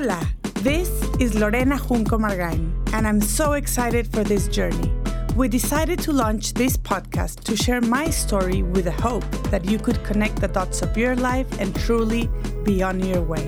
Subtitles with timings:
[0.00, 0.26] Hola,
[0.62, 0.88] this
[1.20, 4.90] is Lorena Junco Margain, and I'm so excited for this journey.
[5.36, 9.78] We decided to launch this podcast to share my story with the hope that you
[9.78, 12.30] could connect the dots of your life and truly
[12.64, 13.44] be on your way.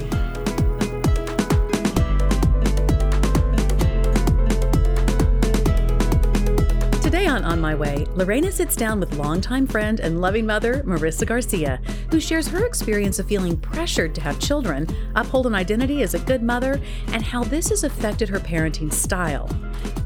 [7.33, 11.81] On On My Way, Lorena sits down with longtime friend and loving mother, Marisa Garcia,
[12.11, 16.18] who shares her experience of feeling pressured to have children, uphold an identity as a
[16.18, 19.49] good mother, and how this has affected her parenting style.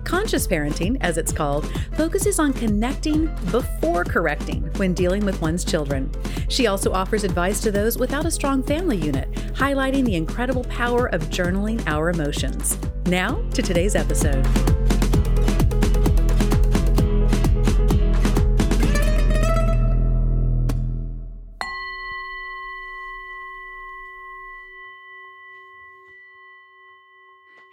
[0.04, 6.08] Conscious parenting, as it's called, focuses on connecting before correcting when dealing with one's children.
[6.48, 11.06] She also offers advice to those without a strong family unit, highlighting the incredible power
[11.06, 12.78] of journaling our emotions.
[13.06, 14.46] Now to today's episode.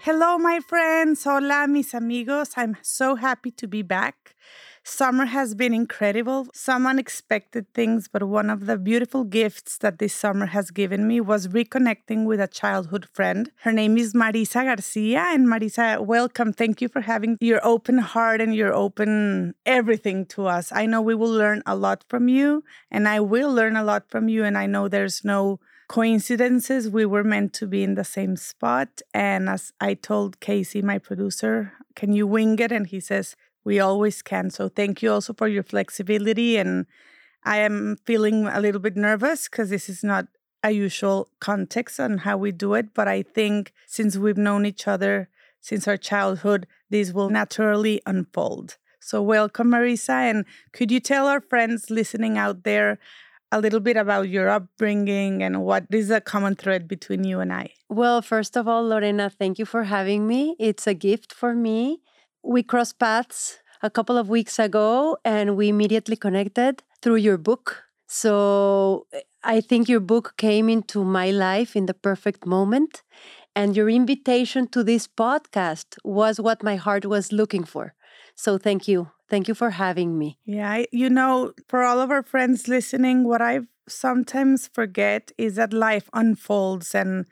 [0.05, 1.23] Hello, my friends.
[1.23, 2.55] Hola, mis amigos.
[2.57, 4.35] I'm so happy to be back.
[4.83, 6.47] Summer has been incredible.
[6.53, 11.21] Some unexpected things, but one of the beautiful gifts that this summer has given me
[11.21, 13.49] was reconnecting with a childhood friend.
[13.61, 15.21] Her name is Marisa Garcia.
[15.21, 16.51] And Marisa, welcome.
[16.51, 20.73] Thank you for having your open heart and your open everything to us.
[20.73, 24.09] I know we will learn a lot from you, and I will learn a lot
[24.09, 24.43] from you.
[24.43, 26.89] And I know there's no coincidences.
[26.89, 29.01] We were meant to be in the same spot.
[29.13, 32.71] And as I told Casey, my producer, can you wing it?
[32.71, 34.49] And he says, we always can.
[34.49, 36.57] So thank you also for your flexibility.
[36.57, 36.85] And
[37.43, 40.27] I am feeling a little bit nervous because this is not
[40.63, 42.93] a usual context on how we do it.
[42.93, 45.29] But I think since we've known each other
[45.61, 48.77] since our childhood, this will naturally unfold.
[48.99, 50.29] So, welcome, Marisa.
[50.29, 52.99] And could you tell our friends listening out there
[53.53, 57.53] a little bit about your upbringing and what is a common thread between you and
[57.53, 57.69] I?
[57.87, 60.55] Well, first of all, Lorena, thank you for having me.
[60.59, 62.01] It's a gift for me.
[62.43, 67.83] We crossed paths a couple of weeks ago and we immediately connected through your book.
[68.07, 69.05] So
[69.43, 73.03] I think your book came into my life in the perfect moment.
[73.55, 77.93] And your invitation to this podcast was what my heart was looking for.
[78.35, 79.09] So thank you.
[79.29, 80.37] Thank you for having me.
[80.45, 85.73] Yeah, you know, for all of our friends listening, what I sometimes forget is that
[85.73, 87.25] life unfolds and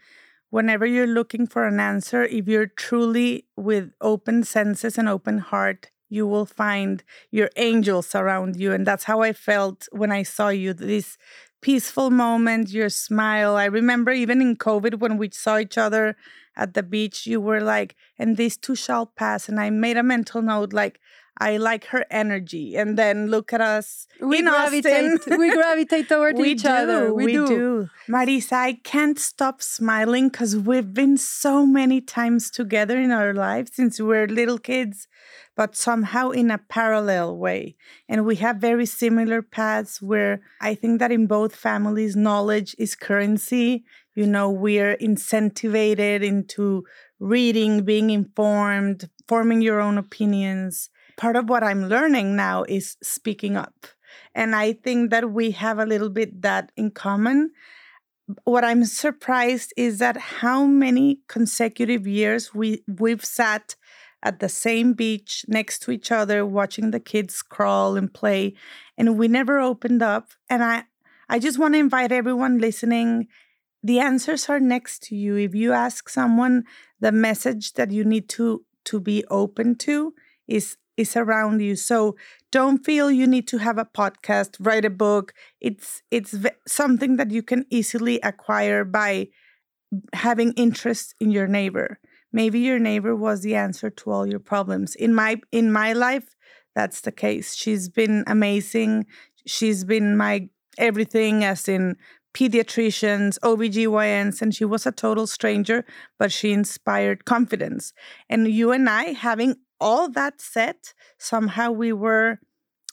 [0.50, 5.92] whenever you're looking for an answer, if you're truly with open senses and open heart,
[6.10, 8.74] you will find your angels around you.
[8.74, 11.18] And that's how I felt when I saw you this
[11.62, 13.56] peaceful moment, your smile.
[13.56, 16.16] I remember even in COVID when we saw each other
[16.56, 19.48] at the beach, you were like, and these too shall pass.
[19.48, 21.00] And I made a mental note like,
[21.42, 22.76] I like her energy.
[22.78, 25.40] And then look at us we in gravitate, Austin.
[25.40, 27.12] we gravitate toward we each do, other.
[27.12, 27.48] We, do.
[27.48, 27.90] do.
[28.08, 33.72] Marisa, I can't stop smiling because we've been so many times together in our lives
[33.74, 35.08] since we were little kids,
[35.56, 37.76] but somehow in a parallel way.
[38.08, 42.94] And we have very similar paths where I think that in both families, knowledge is
[42.94, 43.84] currency.
[44.14, 46.84] You know, we're incentivated into
[47.20, 53.56] reading, being informed, forming your own opinions part of what I'm learning now is speaking
[53.56, 53.88] up.
[54.34, 57.52] And I think that we have a little bit that in common.
[58.44, 63.76] What I'm surprised is that how many consecutive years we we've sat
[64.24, 68.54] at the same beach next to each other watching the kids crawl and play
[68.98, 70.84] and we never opened up and I
[71.28, 73.28] I just want to invite everyone listening
[73.84, 76.64] the answers are next to you if you ask someone
[77.00, 80.14] the message that you need to to be open to
[80.48, 81.76] is is around you.
[81.76, 82.16] So
[82.52, 85.34] don't feel you need to have a podcast, write a book.
[85.60, 86.36] It's it's
[86.68, 89.30] something that you can easily acquire by
[90.14, 92.00] having interest in your neighbor.
[92.34, 94.96] Maybe your neighbor was the answer to all your problems.
[94.96, 96.36] In my in my life,
[96.76, 97.56] that's the case.
[97.56, 99.06] She's been amazing.
[99.46, 101.98] She's been my everything as in
[102.34, 105.86] pediatricians, OBGYNs, and she was a total stranger,
[106.18, 107.94] but she inspired confidence.
[108.30, 110.78] And you and I having all that said,
[111.18, 112.40] somehow we were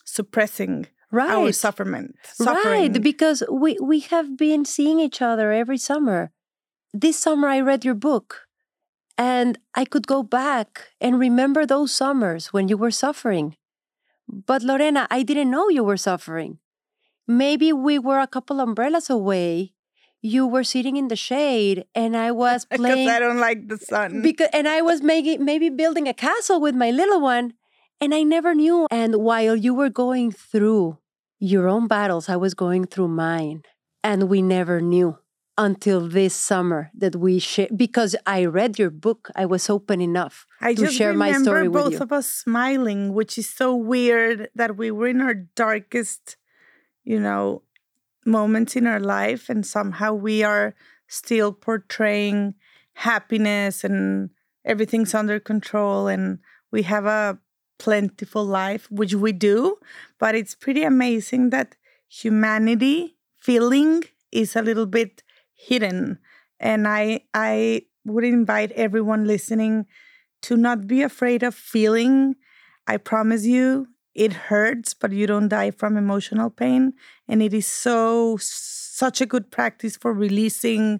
[0.03, 1.29] suppressing right.
[1.29, 1.51] our.
[2.23, 2.91] Suffering.
[2.91, 6.31] Right, because we, we have been seeing each other every summer.
[6.93, 8.47] This summer, I read your book
[9.17, 13.55] and I could go back and remember those summers when you were suffering.
[14.27, 16.57] But Lorena, I didn't know you were suffering.
[17.27, 19.73] Maybe we were a couple umbrellas away
[20.21, 23.77] you were sitting in the shade and I was playing because I don't like the
[23.77, 24.21] sun.
[24.27, 27.53] Because and I was making maybe building a castle with my little one
[28.01, 30.97] and I never knew and while you were going through
[31.39, 33.63] your own battles I was going through mine
[34.03, 35.17] and we never knew
[35.59, 39.29] until this summer that we share because I read your book.
[39.35, 41.91] I was open enough I to share my story with you.
[41.91, 46.37] Both of us smiling, which is so weird that we were in our darkest,
[47.03, 47.63] you know,
[48.29, 50.75] moments in our life, and somehow we are
[51.07, 52.53] still portraying
[52.93, 54.29] happiness and
[54.65, 56.39] everything's under control, and
[56.71, 57.39] we have a
[57.79, 59.77] plentiful life, which we do.
[60.19, 61.75] But it's pretty amazing that
[62.07, 65.23] humanity feeling is a little bit
[65.55, 66.19] hidden,
[66.59, 69.85] and I I would invite everyone listening
[70.41, 72.35] to not be afraid of feeling.
[72.87, 73.87] I promise you,
[74.19, 76.93] it hurts, but you don't die from emotional pain.
[77.27, 80.99] And it is so, such a good practice for releasing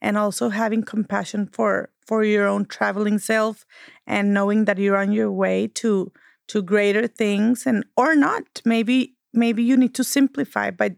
[0.00, 3.66] and also having compassion for for your own traveling self
[4.06, 6.10] and knowing that you're on your way to
[6.48, 10.92] to greater things and or not maybe maybe you need to simplify but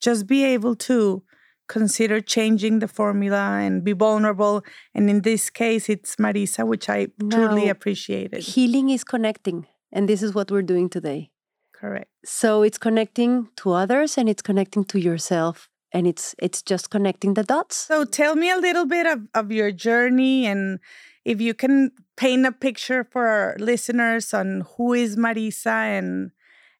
[0.00, 1.22] just be able to
[1.68, 4.62] consider changing the formula and be vulnerable.
[4.94, 7.70] And in this case, it's Marisa, which I truly No.
[7.70, 8.42] appreciated.
[8.42, 11.30] Healing is connecting, and this is what we're doing today.
[11.72, 12.10] Correct.
[12.24, 17.34] So it's connecting to others and it's connecting to yourself and it's it's just connecting
[17.34, 17.76] the dots.
[17.76, 20.80] So tell me a little bit of, of your journey and
[21.24, 26.32] if you can paint a picture for our listeners on who is Marisa and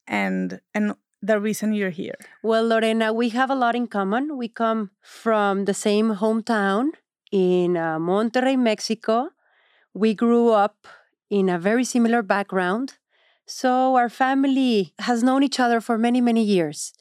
[0.07, 2.19] and and the reason you're here.
[2.43, 4.37] Well, Lorena, we have a lot in common.
[4.37, 6.91] We come from the same hometown
[7.33, 9.31] in uh, Monterrey, Mexico.
[9.95, 10.87] We grew up
[11.31, 12.99] in a very similar background.
[13.46, 16.94] So our family has known each other for many, many years.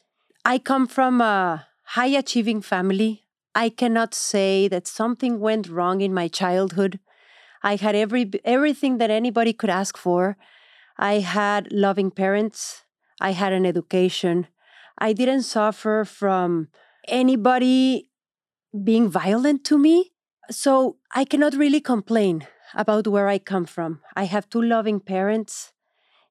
[0.43, 3.23] I come from a high achieving family.
[3.55, 6.99] I cannot say that something went wrong in my childhood.
[7.61, 10.35] I had every everything that anybody could ask for.
[10.97, 12.83] I had loving parents.
[13.21, 14.47] I had an education.
[14.97, 16.67] I didn't suffer from
[17.07, 18.09] anybody
[18.83, 20.11] being violent to me.
[20.51, 24.01] So I cannot really complain about where I come from.
[24.15, 25.72] I have two loving parents.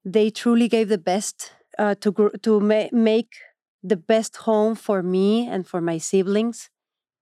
[0.04, 3.32] They truly gave the best uh, to gr- to ma- make
[3.82, 6.70] the best home for me and for my siblings.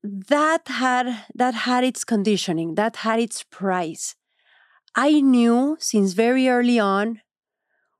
[0.02, 2.74] That had that had its conditioning.
[2.74, 4.16] That had its price.
[4.94, 7.20] I knew since very early on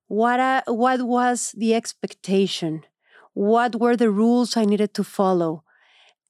[0.09, 2.83] what I, what was the expectation
[3.33, 5.62] what were the rules i needed to follow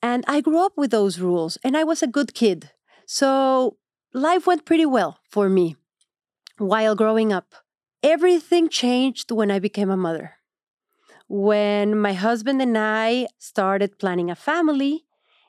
[0.02, 2.70] and i grew up with those rules and i was a good kid
[3.06, 3.76] so
[4.12, 5.76] life went pretty well for me
[6.58, 7.54] while growing up
[8.02, 10.34] everything changed when i became a mother
[11.28, 15.04] when my husband and i started planning a family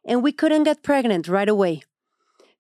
[0.05, 1.81] and we couldn't get pregnant right away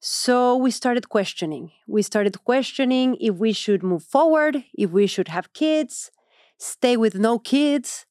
[0.03, 1.71] so we started questioning.
[1.87, 6.09] We started questioning if we should move forward, if we should have kids,
[6.57, 8.07] stay with no kids.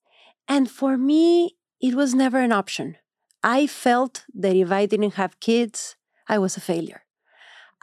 [0.46, 2.96] And for me, it was never an option.
[3.42, 5.96] I felt that if I didn't have kids,
[6.28, 7.02] I was a failure.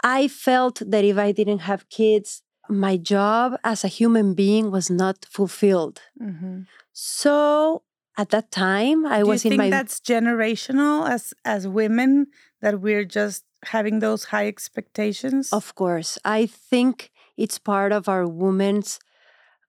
[0.01, 4.89] I felt that if I didn't have kids, my job as a human being was
[4.89, 6.01] not fulfilled.
[6.21, 6.61] Mm-hmm.
[6.93, 7.83] So
[8.17, 12.27] at that time, I Do was you in think my that's generational as as women
[12.61, 15.53] that we're just having those high expectations?
[15.53, 16.17] Of course.
[16.25, 18.99] I think it's part of our women's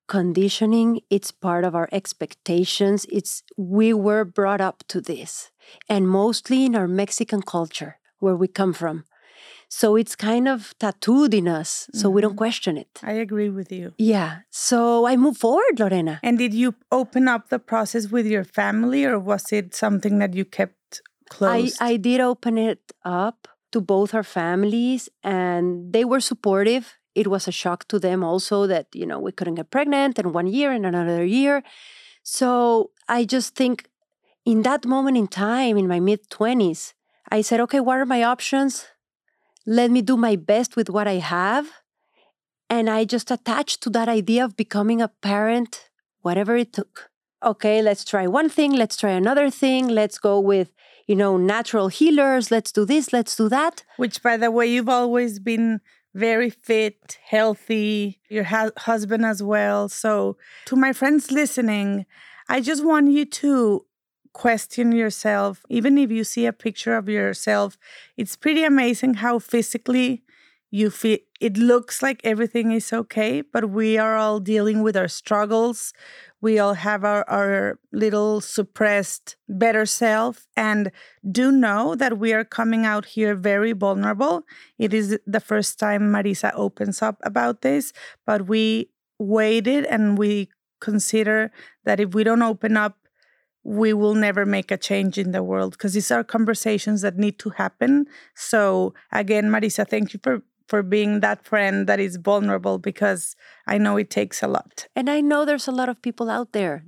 [0.06, 3.06] conditioning, it's part of our expectations.
[3.12, 5.50] It's we were brought up to this,
[5.88, 9.04] and mostly in our Mexican culture where we come from.
[9.70, 12.38] So it's kind of tattooed in us, so we don't mm.
[12.38, 12.88] question it.
[13.02, 13.92] I agree with you.
[13.98, 14.38] Yeah.
[14.48, 16.20] So I move forward, Lorena.
[16.22, 20.32] And did you open up the process with your family or was it something that
[20.32, 21.02] you kept
[21.40, 21.70] I.
[21.80, 26.96] I did open it up to both our families and they were supportive.
[27.14, 30.32] It was a shock to them also that, you know, we couldn't get pregnant and
[30.32, 31.62] one year and another year.
[32.22, 33.88] So I just think
[34.44, 36.94] in that moment in time, in my mid 20s,
[37.30, 38.86] I said, okay, what are my options?
[39.68, 41.68] Let me do my best with what I have.
[42.70, 45.90] And I just attached to that idea of becoming a parent,
[46.22, 47.10] whatever it took.
[47.44, 50.72] Okay, let's try one thing, let's try another thing, let's go with
[51.08, 52.50] you know, natural healers.
[52.50, 53.82] Let's do this, let's do that.
[53.96, 55.80] Which, by the way, you've always been
[56.14, 59.88] very fit, healthy, your hu- husband as well.
[59.88, 62.04] So, to my friends listening,
[62.48, 63.86] I just want you to
[64.38, 65.66] question yourself.
[65.68, 67.76] Even if you see a picture of yourself,
[68.16, 70.22] it's pretty amazing how physically
[70.70, 75.08] you feel it looks like everything is okay, but we are all dealing with our
[75.08, 75.92] struggles.
[76.40, 80.46] We all have our, our little suppressed better self.
[80.56, 80.92] And
[81.30, 84.42] do know that we are coming out here very vulnerable.
[84.78, 87.92] It is the first time Marisa opens up about this,
[88.26, 90.48] but we waited and we
[90.80, 91.50] consider
[91.84, 93.07] that if we don't open up
[93.64, 97.38] we will never make a change in the world because these are conversations that need
[97.40, 98.06] to happen.
[98.34, 103.34] So again, Marisa, thank you for for being that friend that is vulnerable because
[103.66, 104.86] I know it takes a lot.
[104.94, 106.84] And I know there's a lot of people out there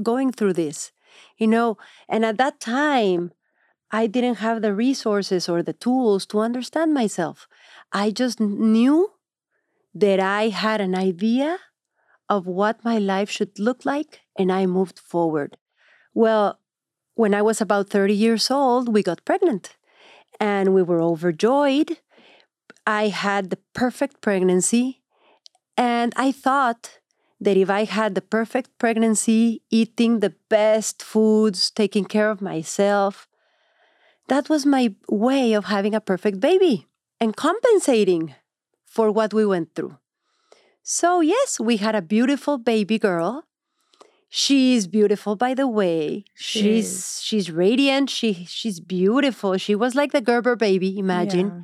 [0.00, 0.92] going through this,
[1.36, 1.76] you know,
[2.08, 3.32] and at that time,
[3.90, 7.48] I didn't have the resources or the tools to understand myself.
[7.92, 9.10] I just knew
[9.92, 11.58] that I had an idea
[12.28, 15.56] of what my life should look like, and I moved forward.
[16.14, 16.58] Well,
[17.14, 19.76] when I was about 30 years old, we got pregnant
[20.40, 21.98] and we were overjoyed.
[22.86, 25.02] I had the perfect pregnancy,
[25.76, 27.00] and I thought
[27.40, 33.28] that if I had the perfect pregnancy, eating the best foods, taking care of myself,
[34.28, 36.86] that was my way of having a perfect baby
[37.20, 38.34] and compensating
[38.86, 39.98] for what we went through.
[40.82, 43.44] So, yes, we had a beautiful baby girl.
[44.32, 46.24] She's beautiful by the way.
[46.34, 47.20] She she's is.
[47.22, 48.08] she's radiant.
[48.10, 49.58] She she's beautiful.
[49.58, 51.48] She was like the Gerber baby, imagine.
[51.48, 51.62] Yeah.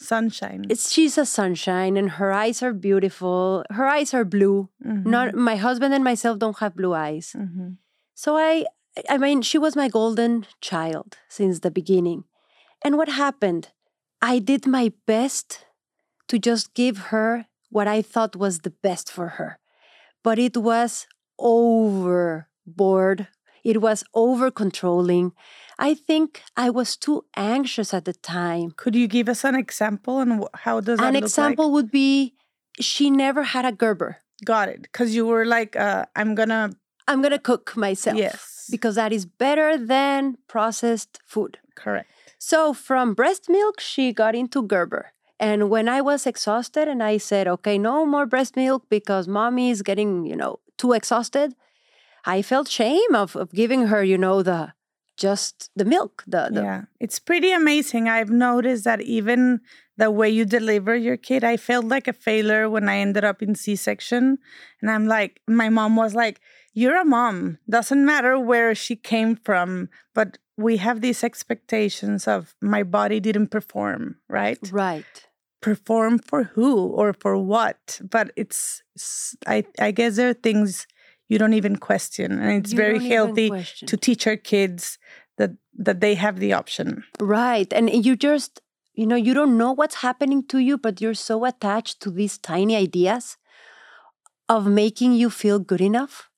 [0.00, 0.64] Sunshine.
[0.70, 3.64] It's she's a sunshine and her eyes are beautiful.
[3.70, 4.68] Her eyes are blue.
[4.82, 7.34] Not my husband and myself don't have blue eyes.
[7.36, 7.76] Mhm.
[8.14, 8.64] So I
[9.10, 12.24] I mean she was my golden child since the beginning.
[12.82, 13.68] And what happened?
[14.22, 15.66] I did my best
[16.28, 19.58] to just give her what I thought was the best for her.
[20.22, 21.06] But it was
[21.38, 23.28] overboard.
[23.64, 25.32] It was over controlling.
[25.78, 28.72] I think I was too anxious at the time.
[28.76, 32.34] Could you give us an example and how does that An example would be
[32.80, 34.18] she never had a Gerber.
[34.44, 34.82] Got it.
[34.82, 36.70] Because you were like, uh, I'm gonna.
[37.08, 38.18] I'm going to cook myself.
[38.18, 38.68] Yes.
[38.70, 41.58] Because that is better than processed food.
[41.74, 42.08] Correct.
[42.38, 45.12] So from breast milk, she got into Gerber.
[45.40, 49.70] And when I was exhausted and I said, okay, no more breast milk because mommy
[49.70, 51.54] is getting, you know, too exhausted,
[52.24, 54.72] I felt shame of, of giving her, you know, the
[55.16, 56.24] just the milk.
[56.26, 58.08] The, the yeah, it's pretty amazing.
[58.08, 59.60] I've noticed that even
[59.96, 63.42] the way you deliver your kid, I felt like a failure when I ended up
[63.42, 64.38] in C section.
[64.80, 66.40] And I'm like, my mom was like,
[66.72, 67.58] You're a mom.
[67.68, 73.48] Doesn't matter where she came from, but we have these expectations of my body didn't
[73.48, 74.58] perform, right?
[74.72, 75.27] right.
[75.60, 78.00] Perform for who or for what?
[78.02, 80.86] But it's—I guess there are things
[81.28, 82.38] you don't even question.
[82.38, 83.50] And it's You very healthy
[83.86, 84.98] to teach our kids
[85.36, 87.04] that that they have the option.
[87.20, 87.72] Right.
[87.72, 88.60] And you just,
[88.94, 92.38] you know, you don't know what's happening to you, but you're so attached to these
[92.38, 93.36] tiny ideas
[94.48, 96.30] of making you feel good enough.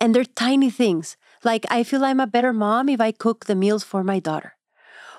[0.00, 1.16] And they're tiny things.
[1.44, 4.53] Like, I feel I'm a better mom if I cook the meals for my daughter.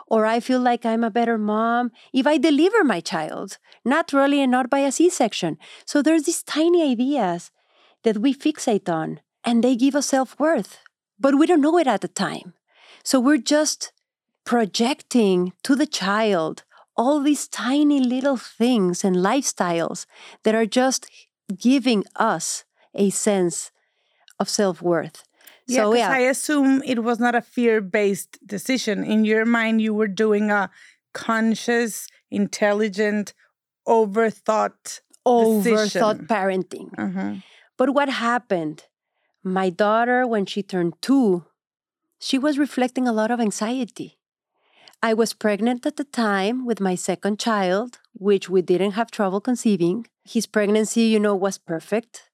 [0.07, 4.51] Or I feel like I'm a better mom if I deliver my child naturally and
[4.51, 5.57] not by a C section.
[5.85, 7.51] So there's these tiny ideas
[8.03, 10.79] that we fixate on and they give us self worth,
[11.19, 12.53] but we don't know it at the time.
[13.03, 13.91] So we're just
[14.45, 16.63] projecting to the child
[16.97, 20.05] all these tiny little things and lifestyles
[20.43, 21.09] that are just
[21.57, 23.71] giving us a sense
[24.39, 25.23] of self worth.
[25.67, 29.03] Yeah, so yeah, I assume it was not a fear-based decision.
[29.03, 30.69] In your mind, you were doing a
[31.13, 33.33] conscious, intelligent,
[33.87, 35.01] overthought.
[35.25, 36.27] overthought decision.
[36.27, 36.89] parenting.
[36.97, 37.35] Uh-huh.
[37.77, 38.85] But what happened?
[39.43, 41.45] My daughter, when she turned two,
[42.19, 44.17] she was reflecting a lot of anxiety.
[45.01, 49.41] I was pregnant at the time with my second child, which we didn't have trouble
[49.41, 50.07] conceiving.
[50.23, 52.29] His pregnancy, you know, was perfect.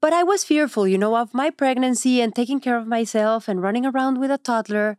[0.00, 3.62] But I was fearful, you know, of my pregnancy and taking care of myself and
[3.62, 4.96] running around with a toddler.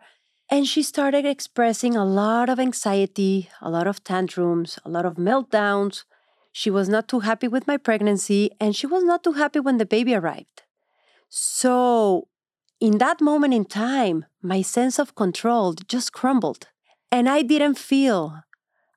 [0.50, 5.15] And she started expressing a lot of anxiety, a lot of tantrums, a lot of
[5.15, 6.03] meltdowns.
[6.51, 9.77] She was not too happy with my pregnancy, and she was not too happy when
[9.77, 10.63] the baby arrived.
[11.29, 12.27] So,
[12.79, 16.68] in that moment in time, my sense of control just crumbled.
[17.12, 18.41] And I didn't feel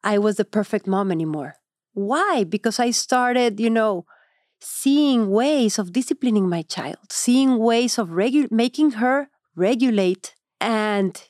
[0.03, 1.57] I was the perfect mom anymore.
[1.93, 2.45] Why?
[2.45, 4.07] Because I started, you know,
[4.63, 11.23] seeing ways of disciplining my child, seeing ways of regu- making her regulate and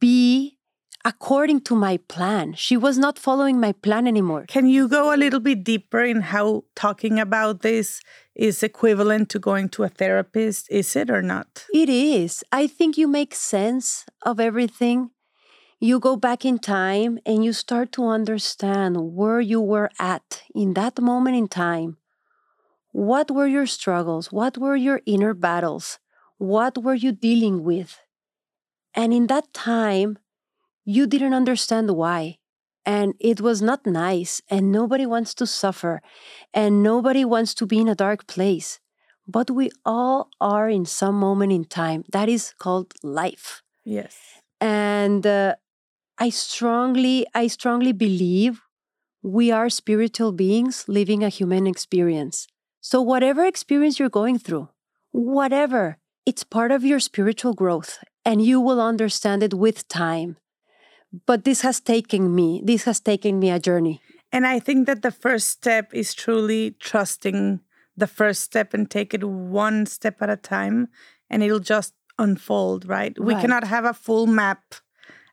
[0.00, 0.58] be
[1.04, 2.54] according to my plan.
[2.54, 4.46] She was not following my plan anymore.
[4.48, 8.00] Can you go a little bit deeper in how talking about this
[8.34, 10.66] is equivalent to going to a therapist?
[10.70, 11.66] Is it or not?
[11.72, 12.42] It is.
[12.50, 15.10] I think you make sense of everything.
[15.80, 20.74] You go back in time and you start to understand where you were at in
[20.74, 21.97] that moment in time.
[22.92, 24.32] What were your struggles?
[24.32, 25.98] What were your inner battles?
[26.38, 28.00] What were you dealing with?
[28.94, 30.18] And in that time,
[30.84, 32.38] you didn't understand why.
[32.86, 34.40] And it was not nice.
[34.48, 36.00] And nobody wants to suffer.
[36.54, 38.80] And nobody wants to be in a dark place.
[39.26, 42.04] but we all are in some moment in time.
[42.12, 43.62] That is called life.
[43.84, 44.16] Yes.
[44.60, 45.56] And uh,
[46.18, 48.62] I strongly, I strongly believe
[49.22, 52.46] we are spiritual beings living a human experience.
[52.80, 54.68] So, whatever experience you're going through,
[55.10, 60.36] whatever, it's part of your spiritual growth and you will understand it with time.
[61.26, 64.00] But this has taken me, this has taken me a journey.
[64.30, 67.60] And I think that the first step is truly trusting
[67.96, 70.88] the first step and take it one step at a time
[71.30, 73.16] and it'll just unfold, right?
[73.18, 73.26] right.
[73.26, 74.74] We cannot have a full map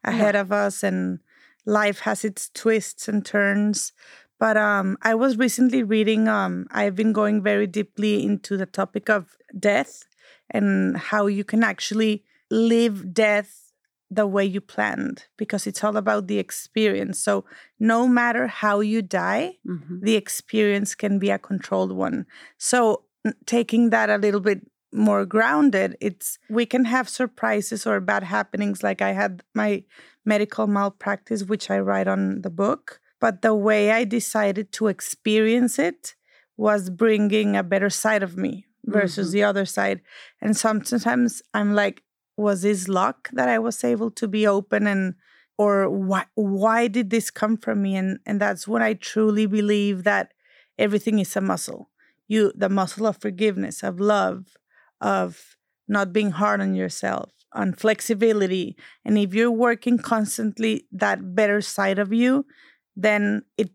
[0.03, 1.19] ahead of us and
[1.65, 3.91] life has its twists and turns.
[4.39, 9.09] But um, I was recently reading, um, I've been going very deeply into the topic
[9.09, 10.03] of death
[10.49, 13.71] and how you can actually live death
[14.11, 17.19] the way you planned because it's all about the experience.
[17.19, 17.45] So,
[17.79, 20.03] no matter how you die, mm-hmm.
[20.03, 22.25] the experience can be a controlled one.
[22.57, 23.03] So,
[23.45, 24.61] taking that a little bit
[24.93, 28.83] more grounded, it's we can have surprises or bad happenings.
[28.83, 29.83] Like I had my
[30.23, 32.99] medical malpractice, which I write on the book.
[33.19, 36.15] But the way I decided to experience it
[36.57, 39.33] was bringing a better side of me versus mm-hmm.
[39.33, 40.01] the other side.
[40.41, 42.03] And sometimes I'm like,
[42.37, 45.15] was this luck that I was able to be open and
[45.57, 47.95] or why why did this come from me?
[47.95, 50.33] And and that's when I truly believe that
[50.77, 51.89] everything is a muscle.
[52.27, 54.57] You the muscle of forgiveness, of love,
[54.99, 55.55] of
[55.87, 58.75] not being hard on yourself, on flexibility.
[59.05, 62.45] And if you're working constantly that better side of you,
[62.95, 63.71] then it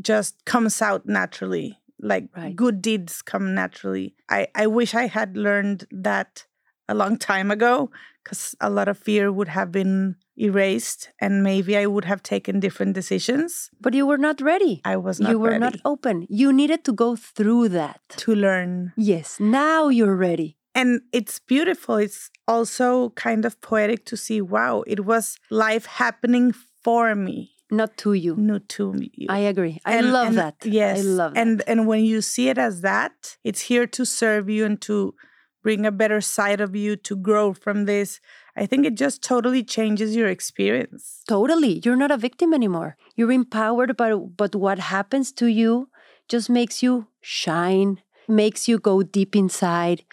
[0.00, 1.78] just comes out naturally.
[2.02, 2.56] Like right.
[2.56, 4.14] good deeds come naturally.
[4.28, 6.46] I, I wish I had learned that
[6.88, 7.90] a long time ago
[8.24, 12.58] because a lot of fear would have been erased and maybe I would have taken
[12.58, 13.70] different decisions.
[13.80, 14.80] But you were not ready.
[14.84, 15.60] I was not You were ready.
[15.60, 16.26] not open.
[16.30, 18.00] You needed to go through that.
[18.18, 18.92] To learn.
[18.96, 20.56] Yes, now you're ready.
[20.74, 21.96] And it's beautiful.
[21.96, 26.52] It's also kind of poetic to see wow, it was life happening
[26.82, 27.52] for me.
[27.70, 28.36] Not to you.
[28.36, 29.26] Not to you.
[29.28, 29.80] I agree.
[29.84, 30.56] I and, love and that.
[30.64, 30.98] Yes.
[30.98, 31.40] I love that.
[31.40, 35.14] And and when you see it as that, it's here to serve you and to
[35.62, 38.20] bring a better side of you to grow from this.
[38.56, 41.22] I think it just totally changes your experience.
[41.28, 41.80] Totally.
[41.84, 42.96] You're not a victim anymore.
[43.14, 45.88] You're empowered, but but what happens to you
[46.28, 50.04] just makes you shine, makes you go deep inside,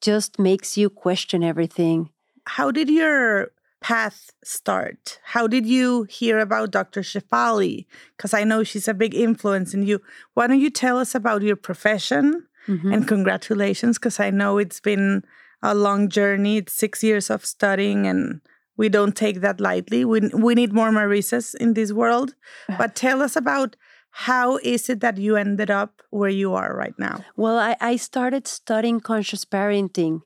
[0.00, 2.10] just makes you question everything.
[2.44, 3.52] How did your
[3.86, 5.20] path start?
[5.22, 7.02] How did you hear about Dr.
[7.02, 7.86] Shefali?
[8.16, 10.00] Because I know she's a big influence in you.
[10.34, 12.48] Why don't you tell us about your profession?
[12.66, 12.92] Mm-hmm.
[12.92, 15.22] And congratulations, because I know it's been
[15.62, 16.56] a long journey.
[16.56, 18.40] It's six years of studying, and
[18.76, 20.04] we don't take that lightly.
[20.04, 22.34] We, we need more Marisas in this world.
[22.78, 23.76] But tell us about
[24.10, 27.24] how is it that you ended up where you are right now?
[27.36, 30.22] Well, I, I started studying conscious parenting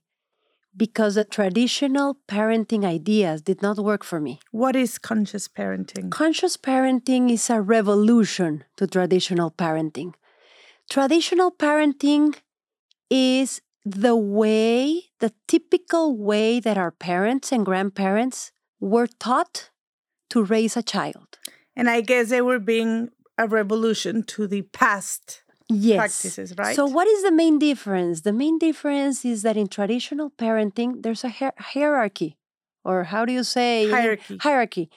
[0.76, 4.40] because the traditional parenting ideas did not work for me.
[4.50, 6.11] What is conscious parenting?
[6.11, 10.14] Conscious parenting is a revolution to traditional parenting.
[10.88, 12.37] Traditional parenting
[13.11, 19.70] is the way, the typical way that our parents and grandparents were taught
[20.30, 21.38] to raise a child.
[21.74, 25.96] And I guess they were being a revolution to the past yes.
[25.96, 26.76] practices, right?
[26.76, 28.22] So, what is the main difference?
[28.22, 32.37] The main difference is that in traditional parenting, there's a hier- hierarchy,
[32.85, 34.37] or how do you say hierarchy?
[34.38, 34.90] Hierarchy.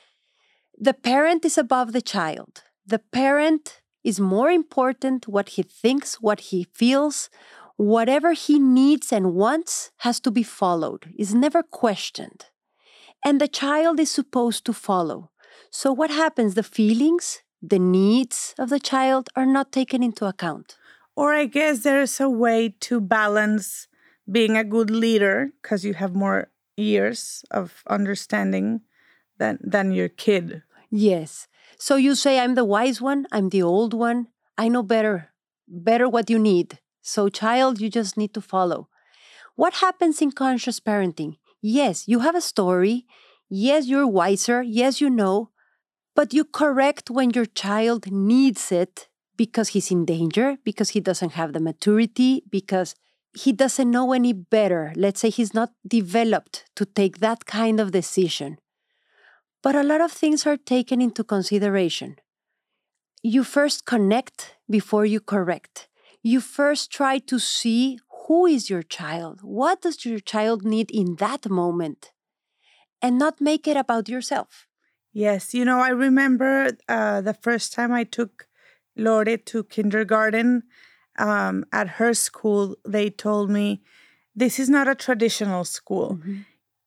[0.78, 2.64] The parent is above the child.
[2.86, 7.30] The parent is more important what he thinks, what he feels,
[7.78, 12.46] whatever he needs and wants has to be followed, is never questioned.
[13.26, 15.32] And the child is supposed to follow.
[15.72, 16.56] So, what happens?
[16.56, 20.78] The feelings, the needs of the child are not taken into account.
[21.16, 23.88] Or I guess there's a way to balance
[24.30, 28.82] being a good leader because you have more years of understanding
[29.38, 30.64] than than your kid.
[30.90, 31.48] Yes.
[31.78, 34.28] So you say I'm the wise one, I'm the old one.
[34.58, 35.30] I know better,
[35.68, 36.80] better what you need.
[37.02, 38.90] So child, you just need to follow.
[39.56, 41.38] What happens in conscious parenting?
[41.62, 43.06] Yes, you have a story.
[43.50, 44.62] Yes, you're wiser.
[44.62, 45.50] Yes, you know.
[46.16, 51.32] But you correct when your child needs it because he's in danger, because he doesn't
[51.34, 52.96] have the maturity, because
[53.36, 54.94] he doesn't know any better.
[54.96, 58.60] Let's say he's not developed to take that kind of decision.
[59.64, 62.18] But a lot of things are taken into consideration.
[63.24, 65.88] You first connect before you correct.
[66.22, 67.98] You first try to see
[68.28, 69.40] who is your child?
[69.42, 72.12] What does your child need in that moment?
[73.02, 74.68] And not make it about yourself.
[75.14, 78.48] Yes, you know, I remember uh, the first time I took
[78.98, 80.64] Lore to kindergarten.
[81.18, 83.84] um, at her school, they told me
[84.36, 86.18] this is not a traditional school.
[86.20, 86.42] Mm-hmm.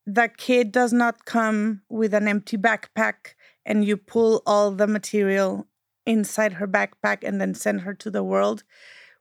[0.05, 3.35] The kid does not come with an empty backpack
[3.65, 5.67] and you pull all the material
[6.05, 8.63] inside her backpack and then send her to the world.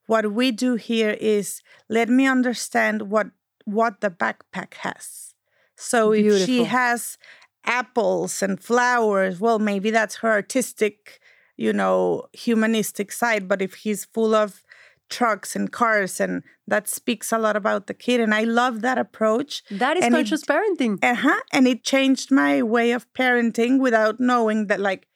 [0.07, 3.29] What we do here is let me understand what
[3.65, 5.35] what the backpack has.
[5.77, 7.19] So if she has
[7.67, 11.21] apples and flowers, well, maybe that's her artistic,
[11.57, 13.49] you know, humanistic side.
[13.49, 14.63] But if he's full of
[15.09, 18.21] trucks and cars, and that speaks a lot about the kid.
[18.21, 19.63] And I love that approach.
[19.71, 20.99] That is And it- conscious parenting.
[21.03, 21.41] Uh huh.
[21.53, 25.07] And it changed my way of parenting without knowing that, like,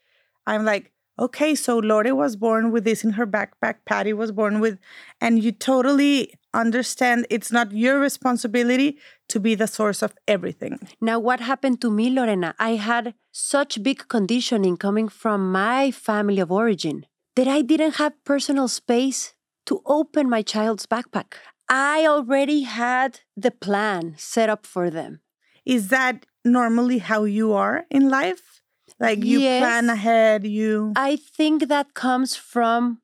[0.46, 3.76] I'm like, okay, so Lore was born with this in her backpack.
[3.84, 4.78] Patty was born with,
[5.20, 8.98] and you totally understand it's not your responsibility
[9.30, 10.78] to be the source of everything.
[11.00, 12.54] Now, what happened to me, Lorena?
[12.58, 18.24] I had such big conditioning coming from my family of origin that I didn't have
[18.24, 19.34] personal space
[19.66, 21.34] to open my child's backpack.
[21.68, 25.20] I already had the plan set up for them.
[25.64, 28.62] Is that normally how you are in life?
[28.98, 30.92] Like you plan ahead, you.
[30.96, 33.00] I think that comes from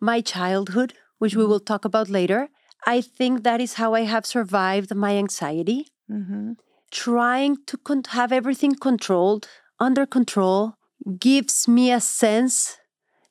[0.00, 1.50] my childhood, which we mm-hmm.
[1.50, 2.48] will talk about later.
[2.86, 5.88] I think that is how I have survived my anxiety.
[6.10, 6.56] Mhm.
[6.90, 9.48] trying to con- have everything controlled,
[9.80, 10.74] under control,
[11.18, 12.76] gives me a sense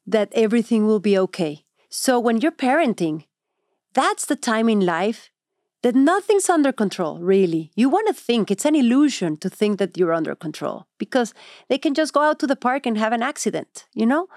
[0.08, 1.64] that everything will be okay.
[1.90, 3.26] So when you're parenting,
[3.94, 5.30] that's the time in life
[5.84, 7.72] that nothing's under control, really.
[7.76, 11.34] You want to think it's an illusion to think that you're under control because
[11.70, 14.28] they can just go out to the park and have an accident, you know?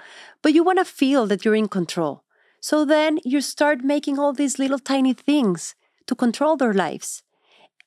[0.42, 2.24] But you want to feel that you're in control.
[2.64, 5.74] So then you start making all these little tiny things
[6.06, 7.22] to control their lives.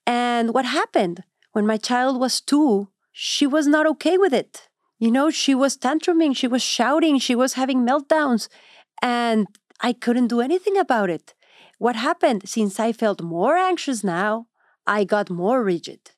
[0.06, 4.70] And what happened when my child was two, she was not okay with it.
[5.00, 8.50] You know, she was tantruming, she was shouting, she was having meltdowns,
[9.02, 9.48] and
[9.82, 11.34] I couldn't do anything about it.
[11.80, 12.48] What happened?
[12.48, 14.46] Since I felt more anxious now,
[14.86, 16.12] I got more rigid.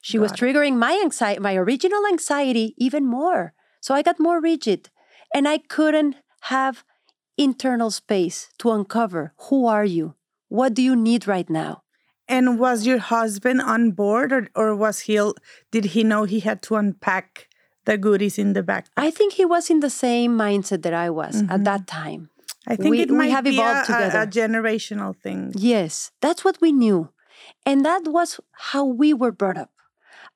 [0.00, 0.38] She was it.
[0.38, 3.54] triggering my anxiety, my original anxiety even more.
[3.80, 4.90] So I got more rigid
[5.32, 6.16] and I couldn't
[6.50, 6.82] have
[7.42, 10.14] internal space to uncover who are you?
[10.48, 11.82] What do you need right now?
[12.28, 15.20] And was your husband on board, or, or was he?
[15.70, 17.48] Did he know he had to unpack
[17.84, 18.86] the goodies in the back?
[18.96, 21.64] I think he was in the same mindset that I was at mm-hmm.
[21.64, 22.30] that time.
[22.66, 24.18] I think we- it we might have be evolved a- together.
[24.20, 25.52] a generational thing.
[25.56, 27.10] Yes, that's what we knew.
[27.66, 29.70] And that was how we were brought up.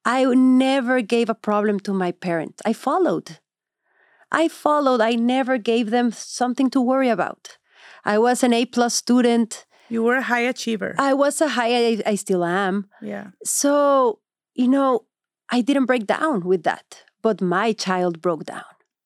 [0.04, 2.62] I never gave a problem to my parents.
[2.64, 3.38] I followed.
[4.30, 5.00] I followed.
[5.00, 7.58] I never gave them something to worry about.
[8.04, 9.66] I was an A plus student.
[9.88, 10.94] You were a high achiever.
[10.98, 12.88] I was a high, I, I still am.
[13.00, 13.28] yeah.
[13.44, 14.20] So,
[14.54, 15.04] you know,
[15.50, 18.64] I didn't break down with that, but my child broke down.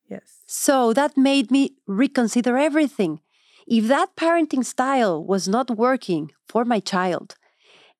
[0.08, 0.40] Yes.
[0.46, 3.20] So that made me reconsider everything.
[3.66, 7.36] If that parenting style was not working for my child,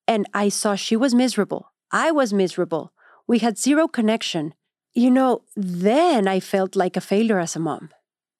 [0.09, 2.93] and I saw she was miserable, I was miserable,
[3.29, 4.55] we had zero connection,
[4.95, 7.91] you know, then I felt like a failure as a mom.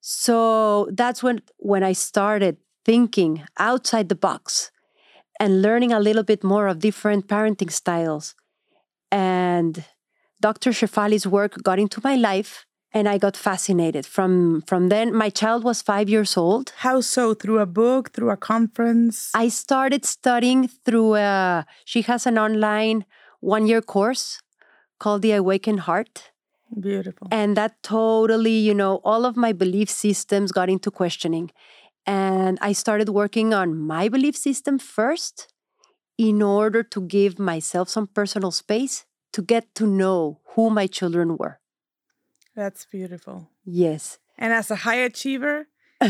[0.01, 4.71] So that's when, when I started thinking outside the box
[5.39, 8.35] and learning a little bit more of different parenting styles.
[9.11, 9.85] And
[10.41, 10.71] Dr.
[10.71, 14.07] Shefali's work got into my life and I got fascinated.
[14.07, 16.73] From from then my child was 5 years old.
[16.79, 17.35] How so?
[17.35, 19.31] Through a book, through a conference?
[19.35, 23.05] I started studying through a she has an online
[23.41, 24.41] one-year course
[24.99, 26.30] called The Awakened Heart.
[26.79, 27.29] Beautiful.
[27.31, 31.51] And that totally, you know, all of my belief systems got into questioning.
[32.07, 35.53] And I started working on my belief system first
[36.17, 41.37] in order to give myself some personal space to get to know who my children
[41.37, 41.61] were.
[42.55, 43.49] That's beautiful.
[43.65, 44.19] Yes.
[44.37, 45.67] And as a high achiever,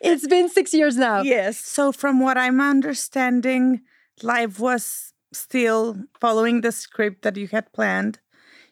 [0.00, 1.22] it's been six years now.
[1.22, 1.58] yes.
[1.58, 3.82] So, from what I'm understanding,
[4.22, 8.18] life was still following the script that you had planned.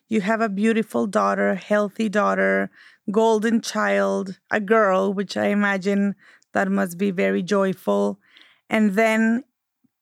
[0.09, 2.71] You have a beautiful daughter, healthy daughter,
[3.11, 6.15] golden child, a girl, which I imagine
[6.55, 8.19] that must be very joyful.
[8.71, 9.45] And then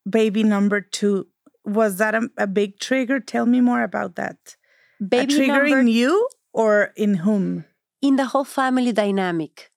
[0.08, 1.26] baby number two.
[1.64, 3.18] Was that a, a big trigger?
[3.18, 4.56] Tell me more about that.
[5.00, 7.64] Baby a trigger number in you or in whom?
[8.02, 9.70] in the whole family dynamic.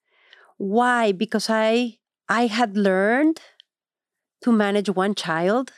[0.58, 1.12] Why?
[1.12, 3.42] Because I I had learned
[4.44, 5.72] to manage one child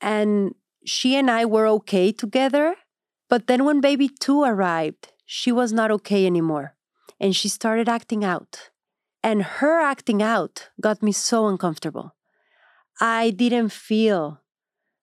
[0.00, 2.74] and she and I were okay together,
[3.32, 6.74] but then when baby 2 arrived, she was not okay anymore
[7.18, 8.68] and she started acting out.
[9.22, 12.14] And her acting out got me so uncomfortable.
[13.00, 14.42] I didn't feel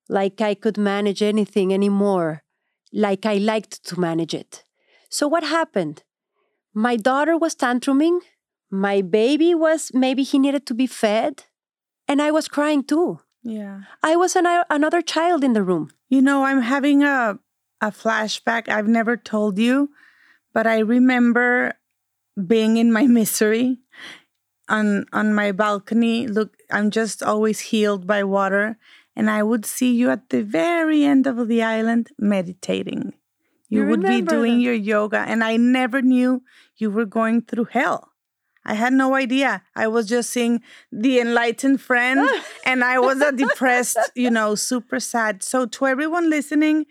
[0.07, 2.43] like I could manage anything anymore,
[2.93, 4.63] like I liked to manage it.
[5.09, 6.03] So what happened?
[6.71, 8.19] My daughter was tantruming.
[8.69, 11.45] My baby was maybe he needed to be fed,
[12.07, 13.21] and I was crying too.
[13.41, 13.81] Yeah.
[14.03, 15.89] I was an, another child in the room.
[16.09, 17.39] You know, I'm having a
[17.81, 19.89] a flashback I've never told you,
[20.53, 21.73] but I remember
[22.47, 23.79] being in my misery
[24.67, 26.27] on on my balcony.
[26.27, 28.77] Look, I'm just always healed by water,
[29.15, 33.13] and I would see you at the very end of the island meditating.
[33.67, 36.41] You, You would be doing your yoga, and I never knew
[36.77, 38.11] you were going through hell.
[38.65, 39.63] I had no idea.
[39.75, 40.61] I was just seeing
[40.91, 42.29] the enlightened friend,
[42.65, 45.43] and I was a depressed, you know, super sad.
[45.43, 46.85] So, to everyone listening,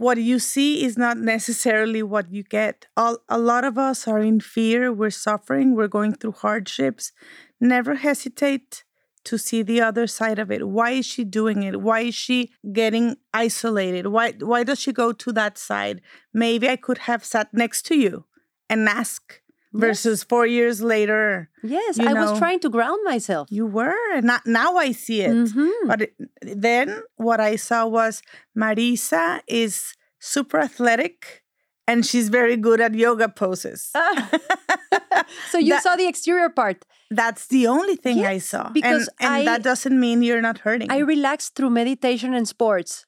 [0.00, 2.86] what you see is not necessarily what you get.
[2.96, 7.12] All, a lot of us are in fear, we're suffering, we're going through hardships.
[7.60, 8.84] Never hesitate
[9.24, 10.66] to see the other side of it.
[10.66, 11.82] Why is she doing it?
[11.82, 14.06] Why is she getting isolated?
[14.06, 16.00] Why why does she go to that side?
[16.32, 18.24] Maybe I could have sat next to you
[18.70, 23.48] and ask versus 4 years later Yes, I was trying to ground myself.
[23.50, 25.30] you were and not, now I see it.
[25.30, 25.70] Mhm.
[25.86, 26.10] But
[26.42, 28.22] then what I saw was
[28.56, 31.42] Marisa is super athletic
[31.86, 33.90] and she's very good at yoga poses.
[35.50, 36.84] so you That- saw the exterior part.
[37.10, 38.70] That's the only thing I saw.
[38.70, 40.90] because and, and I- that doesn't mean you're not hurting.
[40.90, 43.06] I relaxed through meditation and sports.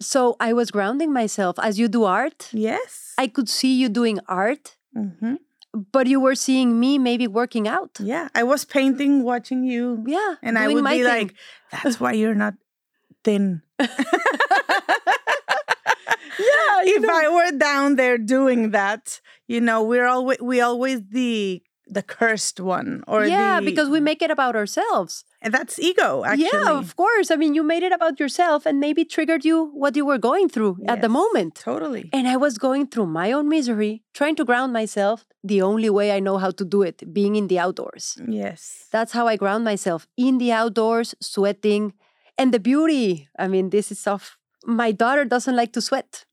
[0.00, 1.56] So I was grounding myself.
[1.58, 3.14] As you do art, yes.
[3.16, 5.38] I could see you doing art, Mhm.
[5.76, 7.90] But you were seeing me maybe working out.
[8.00, 8.28] Yeah.
[8.34, 10.02] I was painting watching you.
[10.06, 10.36] Yeah.
[10.42, 11.04] And I would be thing.
[11.04, 11.34] like,
[11.70, 12.54] that's why you're not
[13.24, 13.62] thin.
[13.78, 13.86] yeah,
[16.38, 22.02] if I were down there doing that, you know, we're always we always the the
[22.02, 25.24] cursed one or yeah, the, because we make it about ourselves.
[25.46, 26.50] And that's ego actually.
[26.52, 27.30] Yeah, of course.
[27.30, 30.48] I mean, you made it about yourself and maybe triggered you what you were going
[30.54, 31.54] through at the moment.
[31.70, 32.04] Totally.
[32.12, 36.06] And I was going through my own misery, trying to ground myself the only way
[36.16, 38.04] I know how to do it, being in the outdoors.
[38.20, 38.60] Mm, yes.
[38.94, 41.92] That's how I ground myself in the outdoors, sweating.
[42.38, 44.36] And the beauty, I mean, this is of
[44.80, 46.24] my daughter doesn't like to sweat.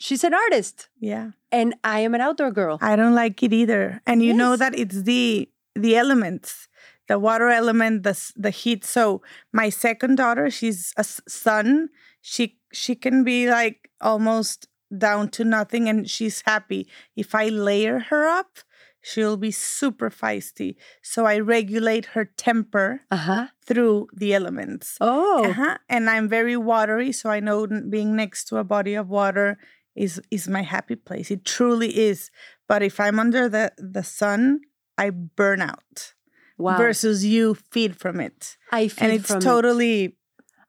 [0.00, 1.26] She's an artist, Yeah.
[1.50, 2.78] and I am an outdoor girl.
[2.80, 4.00] I don't like it either.
[4.06, 5.48] And you know that it's the
[5.84, 6.68] the elements,
[7.08, 8.84] the water element, the the heat.
[8.84, 11.88] So my second daughter, she's a sun.
[12.20, 16.88] She she can be like almost down to nothing and she's happy.
[17.16, 18.58] If I layer her up,
[19.02, 20.76] she'll be super feisty.
[21.02, 23.46] So I regulate her temper Uh huh.
[23.66, 24.96] through the elements.
[25.00, 25.76] Oh, Uh-huh.
[25.88, 29.58] And I'm very watery, so I know being next to a body of water
[29.94, 31.30] is is my happy place.
[31.30, 32.30] It truly is.
[32.68, 34.60] But if I'm under the the sun,
[34.96, 36.14] I burn out.
[36.58, 36.76] Wow.
[36.76, 39.42] Versus you feed from it, I feel and it's from it.
[39.42, 40.16] totally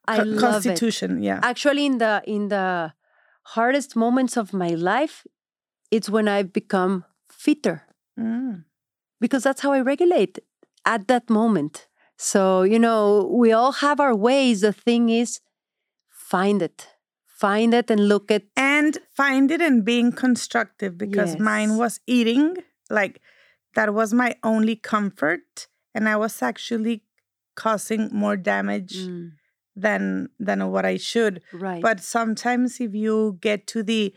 [0.07, 0.39] I it.
[0.39, 1.21] constitution.
[1.23, 1.39] Yeah.
[1.43, 2.93] Actually, in the in the
[3.55, 5.25] hardest moments of my life,
[5.91, 7.83] it's when I've become fitter
[8.19, 8.65] Mm.
[9.21, 10.39] because that's how I regulate
[10.85, 11.87] at that moment.
[12.17, 14.59] So, you know, we all have our ways.
[14.61, 15.39] The thing is,
[16.09, 16.87] find it,
[17.25, 18.43] find it and look at.
[18.57, 22.57] And find it and being constructive because mine was eating.
[22.89, 23.21] Like
[23.75, 27.03] that was my only comfort, and I was actually
[27.55, 29.31] causing more damage Mm,
[29.75, 31.41] than than what I should.
[31.53, 31.81] right.
[31.81, 34.13] But sometimes if you get to the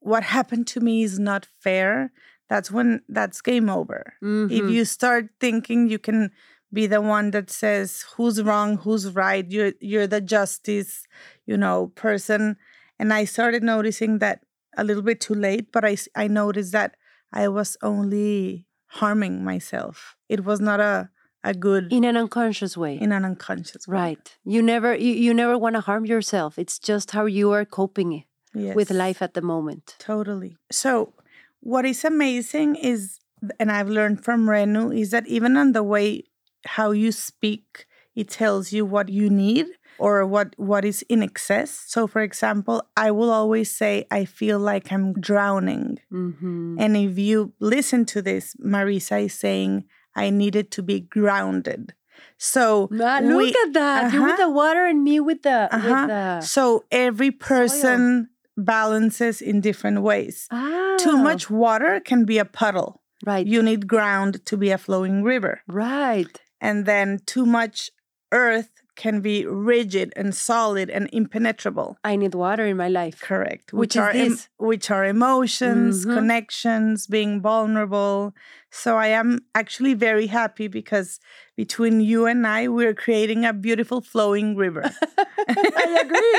[0.00, 2.12] what happened to me is not fair,
[2.48, 4.14] that's when that's game over.
[4.48, 4.68] If Mhm.
[4.68, 6.30] you start thinking you can
[6.72, 11.06] be the one that says who's wrong, who's right, you're you're the justice,
[11.46, 12.56] you know, person.
[12.98, 14.44] And I started noticing that
[14.76, 16.96] a little bit too late, but I I noticed that
[17.32, 20.16] I was only harming myself.
[20.28, 21.10] It was not a
[21.44, 22.98] a good in an unconscious way.
[23.00, 23.94] in an unconscious way.
[23.94, 24.36] Right.
[24.44, 26.58] You never you, you never want to harm yourself.
[26.58, 28.24] It's just how you are coping
[28.54, 29.94] with life at the moment.
[29.98, 30.56] Totally.
[30.72, 31.12] So,
[31.60, 33.20] what is amazing is,
[33.60, 36.24] and I've learned from Renu, is that even on the way
[36.64, 39.66] how you speak, it tells you what you need
[39.98, 41.70] or what what is in excess.
[41.86, 47.18] So, for example, I will always say, "I feel like I'm drowning," hmm and if
[47.18, 49.84] you listen to this, Marisa is saying,
[50.14, 51.94] "I needed to be grounded."
[52.36, 54.12] So look we- at that.
[54.12, 54.46] You with uh-huh.
[54.46, 55.88] the water and me with the Uh-huh.
[55.88, 60.46] with the So every person balances in different ways.
[60.50, 63.02] ah, Too much water can be a puddle.
[63.26, 63.46] Right.
[63.46, 65.62] You need ground to be a flowing river.
[65.66, 66.34] right.
[66.60, 67.90] And then too much
[68.32, 68.70] earth
[69.04, 71.96] can be rigid and solid and impenetrable.
[72.04, 73.18] I need water in my life.
[73.30, 73.72] Correct.
[73.72, 74.38] Which is are em-
[74.70, 76.14] which are emotions, Mhm.
[76.18, 78.34] connections, being vulnerable.
[78.70, 81.20] So I am actually very happy because
[81.56, 84.84] between you and I, we're creating a beautiful flowing river.
[85.48, 86.36] I agree.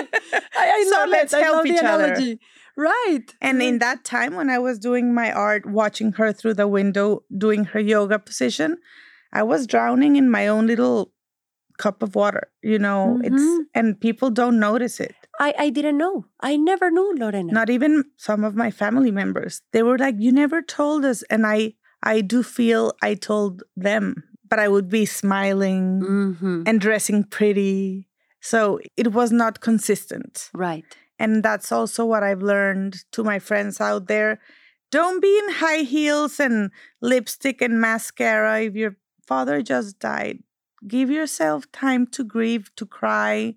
[0.61, 1.37] I, I So love let's it.
[1.37, 2.03] I help love each the other.
[2.05, 2.39] analogy.
[2.77, 3.25] Right.
[3.41, 7.23] And in that time, when I was doing my art, watching her through the window,
[7.45, 8.77] doing her yoga position,
[9.33, 11.11] I was drowning in my own little
[11.83, 12.45] cup of water.
[12.61, 13.25] You know, Mhm.
[13.27, 15.15] it's and people don't notice it.
[15.39, 16.25] I, I didn't know.
[16.51, 17.51] I never knew, Lorena.
[17.59, 19.61] Not even some of my family members.
[19.73, 24.03] They were like, "You never told us," and I, I do feel I told them,
[24.49, 28.09] but I would be smiling hmm and dressing pretty,
[28.51, 30.49] so it was not consistent.
[30.53, 30.85] Right.
[31.17, 34.39] And that's also what I've learned to my friends out there.
[34.91, 38.95] Don't be in high heels and lipstick and mascara if your
[39.27, 40.39] father just died.
[40.87, 43.55] Give yourself time to grieve, to cry,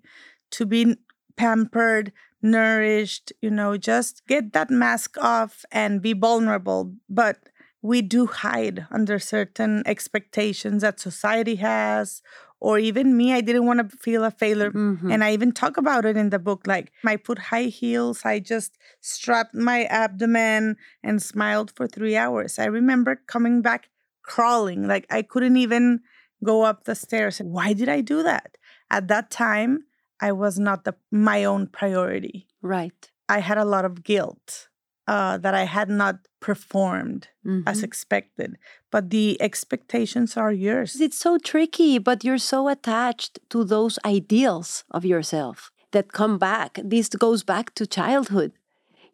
[0.51, 0.97] to be
[1.35, 6.93] pampered, nourished, you know, just get that mask off and be vulnerable.
[7.09, 7.37] But
[7.81, 12.21] we do hide under certain expectations that society has,
[12.59, 13.33] or even me.
[13.33, 15.11] I didn't want to feel a failure Mhm.
[15.11, 16.65] and I even talk about it in the book.
[16.65, 22.59] Like, I put high heels, I just strapped my abdomen and smiled for three hours.
[22.59, 23.89] I remember coming back
[24.23, 26.01] crawling, like, I couldn't even
[26.43, 27.39] go up the stairs.
[27.39, 28.57] Why did I do that?
[28.91, 29.85] At that time,
[30.21, 32.47] I was not the, my own priority.
[32.61, 33.09] right.
[33.29, 34.67] I had a lot of guilt
[35.07, 37.27] uh, that I had not performed
[37.65, 37.83] as Mhm.
[37.83, 38.57] expected.
[38.91, 40.99] But the expectations are yours.
[41.01, 46.71] It's so tricky, but you're so attached to those ideals of yourself that come back.
[46.83, 48.51] This goes back to childhood.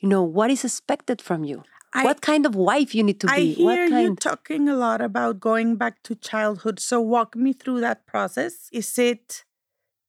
[0.01, 1.63] You know, what is expected from you?
[1.93, 3.53] I- what kind of wife you need to I be?
[3.53, 6.79] hear what you talking a lot about going back to childhood.
[6.79, 8.69] So walk me through that process.
[8.71, 9.43] Is it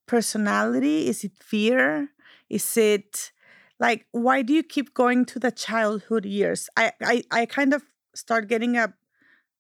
[0.07, 1.09] personality?
[1.09, 2.11] Is it fear?
[2.49, 3.33] Is it
[3.79, 6.69] like why do you keep going to the childhood years?
[6.77, 7.83] I I, I kind of
[8.15, 8.93] start getting a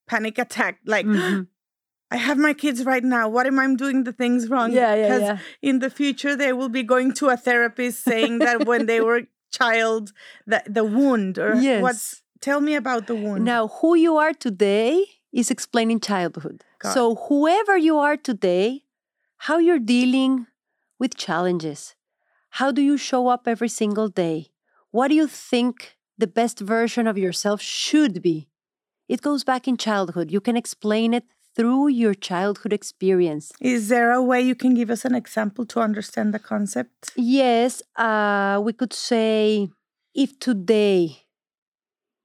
[0.06, 0.80] panic attack.
[0.85, 1.46] Like Mhm.
[2.12, 3.28] I have my kids right now.
[3.28, 4.72] What am I doing the things wrong?
[4.72, 5.38] Yeah, yeah, Because yeah.
[5.62, 9.22] in the future they will be going to a therapist saying that when they were
[9.50, 10.12] child
[10.46, 11.82] that the wound or Yes.
[11.82, 13.44] what's tell me about the wound.
[13.44, 16.64] Now, who you are today is explaining childhood.
[16.78, 18.84] Got so, whoever you are today,
[19.38, 20.46] how you're dealing
[20.98, 21.94] with challenges,
[22.50, 24.48] how do you show up every single day?
[24.90, 28.48] What do you think the best version of yourself should be?
[29.08, 30.30] It goes back in childhood.
[30.30, 31.24] You can explain it
[31.61, 33.53] through your childhood experience.
[33.61, 37.11] Is there a way you can give us an example to understand the concept?
[37.16, 39.68] Yes, uh, we could say
[40.14, 41.27] if today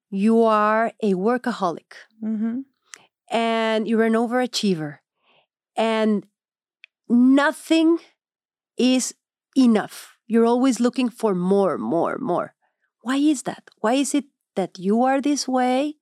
[0.09, 1.91] you are a workaholic,
[2.23, 2.61] Mm-hmm.
[3.29, 4.99] and you're an overachiever
[5.75, 6.25] and
[7.09, 7.97] nothing
[8.77, 9.13] is
[9.57, 10.15] enough.
[10.27, 12.55] You're always looking for more, more, more.
[13.01, 13.63] Why is that?
[13.81, 15.95] Why is it that you are this way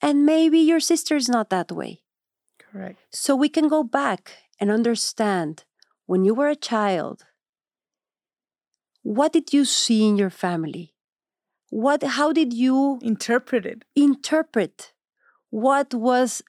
[0.00, 2.00] and maybe your sister's not that way?
[2.76, 3.00] Correct.
[3.10, 5.64] So we can go back and understand
[6.04, 7.24] when you were a child,
[9.02, 10.94] what did you see in your family?
[11.70, 13.84] What how did you interpret it?
[13.94, 14.92] interpret
[15.50, 16.42] what was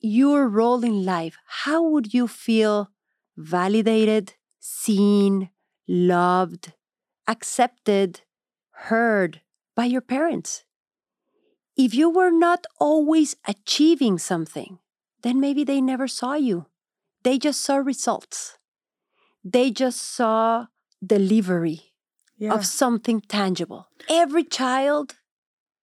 [0.00, 2.90] your role in life, how would you feel
[3.36, 5.50] validated, seen,
[5.86, 6.72] loved,
[7.28, 8.22] accepted,
[8.88, 9.42] heard
[9.76, 10.64] by your parents?
[11.76, 14.79] If you were not always achieving something,
[15.22, 16.66] then maybe they never saw you.
[17.22, 18.58] They just saw results.
[19.44, 20.66] They just saw
[21.04, 21.80] delivery
[22.38, 22.54] Yeah.
[22.54, 23.88] of something tangible.
[24.08, 25.16] Every child,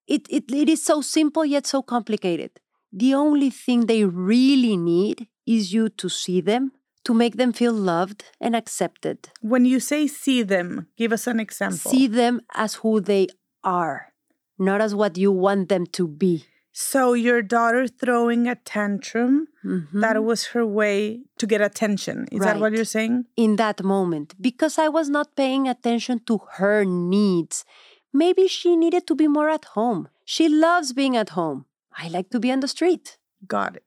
[0.07, 2.51] it, it, it is so simple yet so complicated.
[2.91, 6.71] The only thing they really need is you to see them,
[7.03, 9.29] to make them feel loved and accepted.
[9.41, 11.91] when you say see them, give us an example.
[11.91, 13.27] See them as who they
[13.63, 14.13] are,
[14.57, 16.45] not as what you want them to be.
[16.77, 19.99] So your daughter throwing a tantrum, Mhm.
[20.03, 20.95] that was her way
[21.39, 22.27] to get attention.
[22.31, 23.25] Is that what you're saying?
[23.35, 27.65] in that moment because I was not paying attention to her needs.
[28.13, 30.01] Maybe she needed to be more at home.
[30.23, 31.65] She loves being at home.
[32.03, 33.17] I like to be on the street.
[33.47, 33.83] Got it.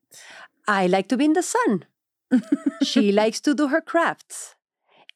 [0.67, 1.73] I like to be in the sun.
[2.83, 4.57] she likes to do her crafts.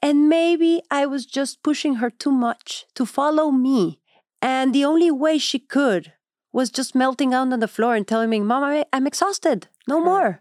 [0.01, 4.01] And maybe I was just pushing her too much to follow me.
[4.41, 6.13] And the only way she could
[6.55, 9.67] was just melting down on the floor and telling me, Mom, I'm exhausted.
[9.89, 10.41] No more.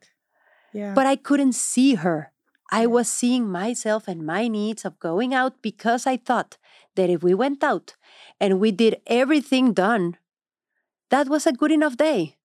[0.71, 0.93] Yeah.
[0.93, 2.31] But I couldn't see her.
[2.71, 6.57] I was seeing myself and my needs of going out because I thought
[6.95, 7.95] that if we went out
[8.39, 10.17] and we did everything done,
[11.09, 12.37] that was a good enough day,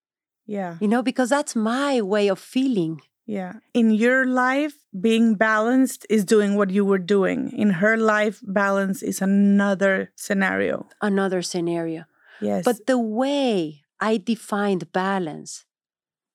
[0.46, 0.76] yeah.
[0.80, 3.02] you know, because that's my way of feeling.
[3.26, 3.54] Yeah.
[3.74, 7.52] In your life, being balanced is doing what you were doing.
[7.52, 10.88] In her life, balance is another scenario.
[11.02, 12.04] Another scenario.
[12.40, 12.64] Yes.
[12.64, 15.64] But the way I defined balance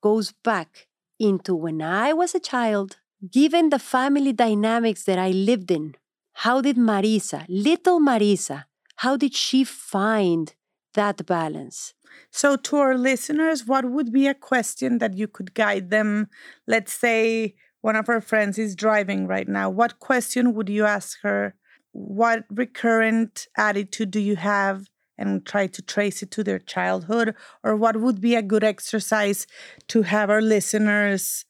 [0.01, 0.87] goes back
[1.19, 2.97] into when I was a child,
[3.31, 5.95] given the family dynamics that I lived in.
[6.33, 8.65] How did Marisa, little Marisa,
[8.97, 10.53] How did she find
[10.93, 11.93] that balance?
[12.31, 16.27] So, to our listeners, what would be a question that you could guide them?
[16.67, 19.69] Let's say one of our friends is driving right now.
[19.69, 21.55] What question would you ask her?
[21.91, 24.89] What recurrent attitude do you have?
[25.23, 27.33] And try to trace it to their childhood.
[27.63, 29.47] Or what would be a good exercise
[29.87, 31.45] to have our listeners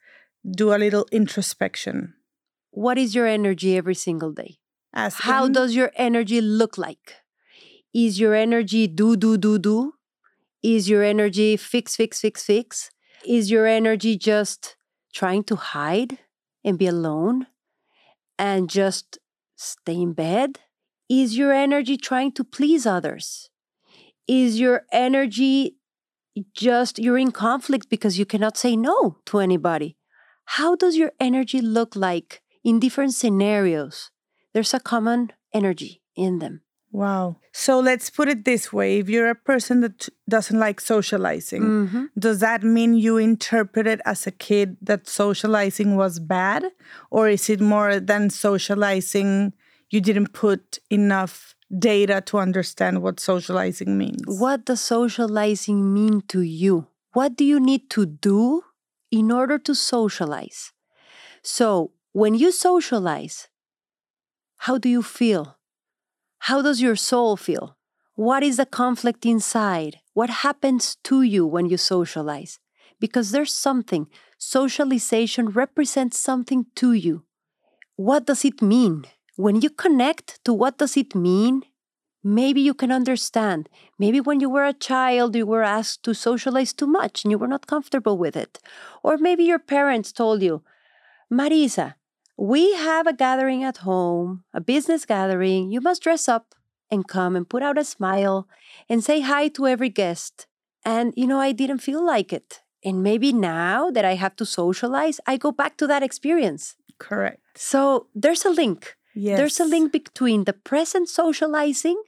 [0.46, 2.14] do a little introspection?
[2.70, 4.58] What is your energy every single day?
[4.94, 7.16] Asking, How does your energy look like?
[7.94, 9.94] Is your energy do, do, do, do?
[10.62, 12.92] Is your energy fix, fix, fix, fix?
[13.26, 14.76] Is your energy just
[15.14, 16.20] trying to hide
[16.64, 17.48] and be alone
[18.38, 19.18] and just
[19.56, 20.60] stay in bed?
[21.10, 23.50] Is your energy trying to please others?
[24.28, 25.76] Is your energy
[26.56, 29.98] just you're in conflict because you cannot say no to anybody?
[30.46, 34.12] How does your energy look like in different scenarios?
[34.54, 36.62] There's a common energy in them.
[36.92, 37.38] Wow.
[37.52, 42.10] So let's put it this way if you're a person that doesn't like socializing, Mhm.
[42.18, 46.66] does that mean you interpreted as a kid that socializing was bad?
[47.10, 49.54] Or is it more than socializing,
[49.90, 54.24] you didn't put enough data to understand what socializing means?
[54.28, 56.88] What does socializing mean to you?
[57.14, 58.64] What do you need to do
[59.12, 60.72] in order to socialize?
[61.42, 63.48] So, when you socialize,
[64.58, 65.58] how do you feel?
[66.40, 67.78] How does your soul feel?
[68.16, 70.00] What is the conflict inside?
[70.14, 72.60] What happens to you when you socialize?
[73.00, 74.08] Because there's something.
[74.38, 77.26] Socialization represents something to you.
[77.96, 79.06] What does it mean?
[79.36, 81.64] When you connect to what does it mean,
[82.24, 83.68] maybe you can understand.
[83.98, 87.38] Maybe when you were a child, you were asked to socialize too much and you
[87.38, 88.60] were not comfortable with it.
[89.02, 90.64] Or maybe your parents told you,
[91.32, 91.96] Marisa,
[92.38, 95.72] we have a gathering at home, a business gathering.
[95.72, 96.54] You must dress up
[96.92, 98.48] and come and put out a smile
[98.88, 100.46] and say hi to every guest.
[100.86, 102.62] And, you know, I didn't feel like it.
[102.86, 106.76] And maybe now that I have to socialize, I go back to that experience.
[107.00, 107.40] Correct.
[107.56, 108.96] So there's a link.
[109.16, 109.38] Yes.
[109.38, 112.02] There's a link between the present socializing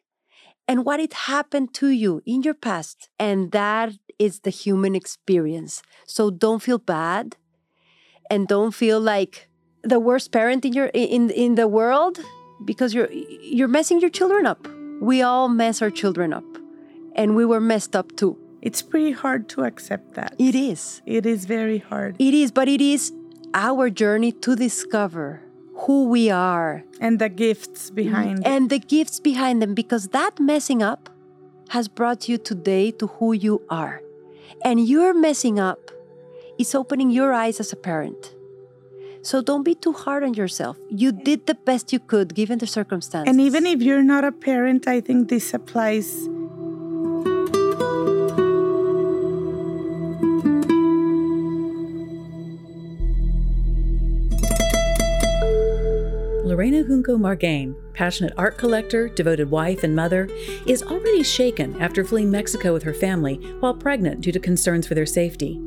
[0.68, 3.10] and what it happened to you in your past.
[3.20, 5.82] And that is the human experience.
[6.06, 7.38] So don't feel bad
[8.30, 9.50] and don't feel like
[9.84, 12.20] the worst parent in your in in the world
[12.64, 14.68] because you're you're messing your children up.
[15.00, 16.46] We all mess our children up.
[17.16, 18.38] And we were messed up too.
[18.62, 20.36] It's pretty hard to accept that.
[20.40, 21.02] It is.
[21.06, 22.16] It is very hard.
[22.20, 23.14] It is, but it is
[23.54, 25.45] our journey to discover
[25.76, 30.82] who we are And the gifts behind and the gifts behind them because that messing
[30.82, 31.10] up
[31.70, 34.02] has brought you today to who you are.
[34.64, 35.92] And your messing up
[36.58, 38.34] is opening your eyes as a parent.
[39.22, 40.78] So don't be too hard on yourself.
[40.90, 43.30] You did the best you could given the circumstances.
[43.30, 46.30] And even if you're not a parent, I think this applies.
[56.56, 60.30] Lorena Junco Margain, passionate art collector, devoted wife, and mother,
[60.66, 64.96] is already shaken after fleeing Mexico with her family while pregnant due to concerns for
[64.96, 65.60] their safety.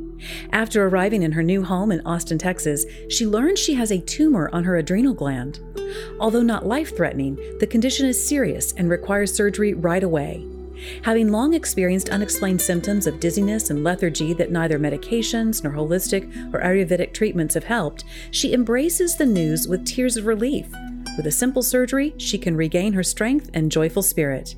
[0.50, 4.48] After arriving in her new home in Austin, Texas, she learns she has a tumor
[4.54, 5.60] on her adrenal gland.
[6.20, 10.42] Although not life threatening, the condition is serious and requires surgery right away.
[11.02, 16.24] Having long experienced unexplained symptoms of dizziness and lethargy that neither medications nor holistic
[16.54, 20.66] or Ayurvedic treatments have helped, she embraces the news with tears of relief.
[21.16, 24.54] With a simple surgery, she can regain her strength and joyful spirit.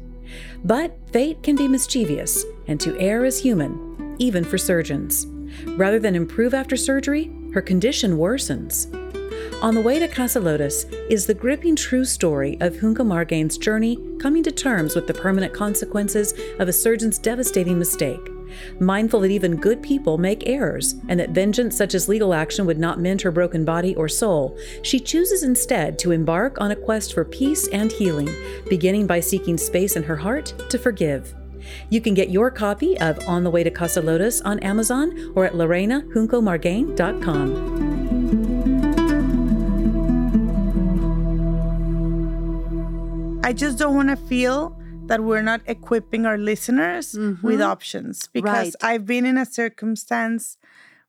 [0.64, 5.26] But fate can be mischievous, and to err is human, even for surgeons.
[5.76, 8.94] Rather than improve after surgery, her condition worsens.
[9.62, 13.98] On the Way to Casa Lotus is the gripping true story of Junco Margain's journey
[14.18, 18.30] coming to terms with the permanent consequences of a surgeon's devastating mistake.
[18.80, 22.78] Mindful that even good people make errors and that vengeance such as legal action would
[22.78, 27.12] not mend her broken body or soul, she chooses instead to embark on a quest
[27.12, 28.30] for peace and healing,
[28.70, 31.34] beginning by seeking space in her heart to forgive.
[31.90, 35.44] You can get your copy of On the Way to Casa Lotus on Amazon or
[35.44, 37.89] at lorenajuncomargain.com.
[43.42, 44.76] I just don't want to feel
[45.06, 48.94] that we're not equipping our listeners with options because Right.
[48.94, 50.56] I've been in a circumstance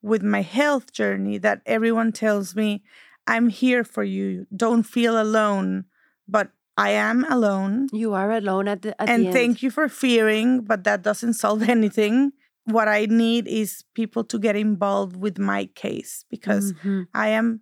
[0.02, 2.84] with my health journey that everyone tells me,
[3.28, 4.48] I'm here for you.
[4.56, 5.86] Don't feel alone.
[6.28, 7.90] But I am alone.
[7.92, 11.34] you are alone at the at and the thank you for fearing, but that doesn't
[11.34, 12.32] solve anything.
[12.66, 17.08] What I need is people to get involved with my case because Mhm.
[17.14, 17.62] I am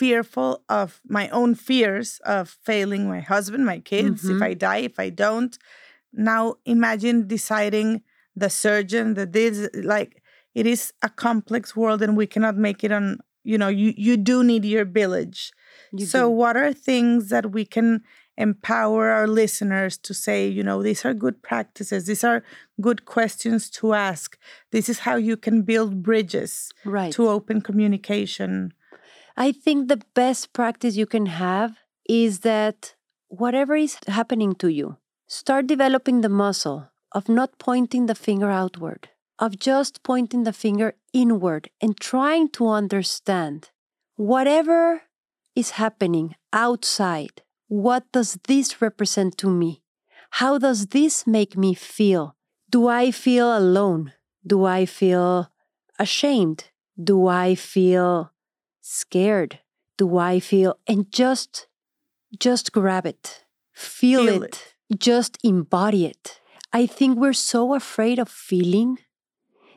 [0.00, 4.36] fearful of my own fears of failing my husband, my kids, Mhm.
[4.36, 5.56] if I die, if I don't.
[6.12, 8.02] Now imagine deciding
[8.42, 9.56] the surgeon, the this,
[9.94, 10.12] like
[10.54, 14.16] it is a complex world and we cannot make it on, you know, you, you
[14.16, 15.52] do need your village.
[15.92, 16.30] You so do.
[16.30, 18.02] what are things that we can
[18.36, 22.42] empower our listeners to say, you know, these are good practices, these are
[22.80, 24.36] good questions to ask.
[24.72, 27.12] This is how you can build bridges right.
[27.12, 28.72] to open communication.
[29.36, 31.78] I think the best practice you can have
[32.08, 32.94] is that
[33.28, 39.08] whatever is happening to you, start developing the muscle of not pointing the finger outward,
[39.38, 43.70] of just pointing the finger inward and trying to understand
[44.14, 45.02] whatever
[45.56, 47.42] is happening outside.
[47.66, 49.82] What does this represent to me?
[50.30, 52.36] How does this make me feel?
[52.70, 54.12] Do I feel alone?
[54.46, 55.50] Do I feel
[55.98, 56.70] ashamed?
[57.02, 58.30] Do I feel
[58.84, 59.60] scared?
[59.96, 61.68] Do I feel and just
[62.38, 63.44] just grab it.
[63.72, 64.74] Feel, Feel it.
[64.96, 66.40] Just embody it.
[66.72, 68.98] I think we're so afraid of feeling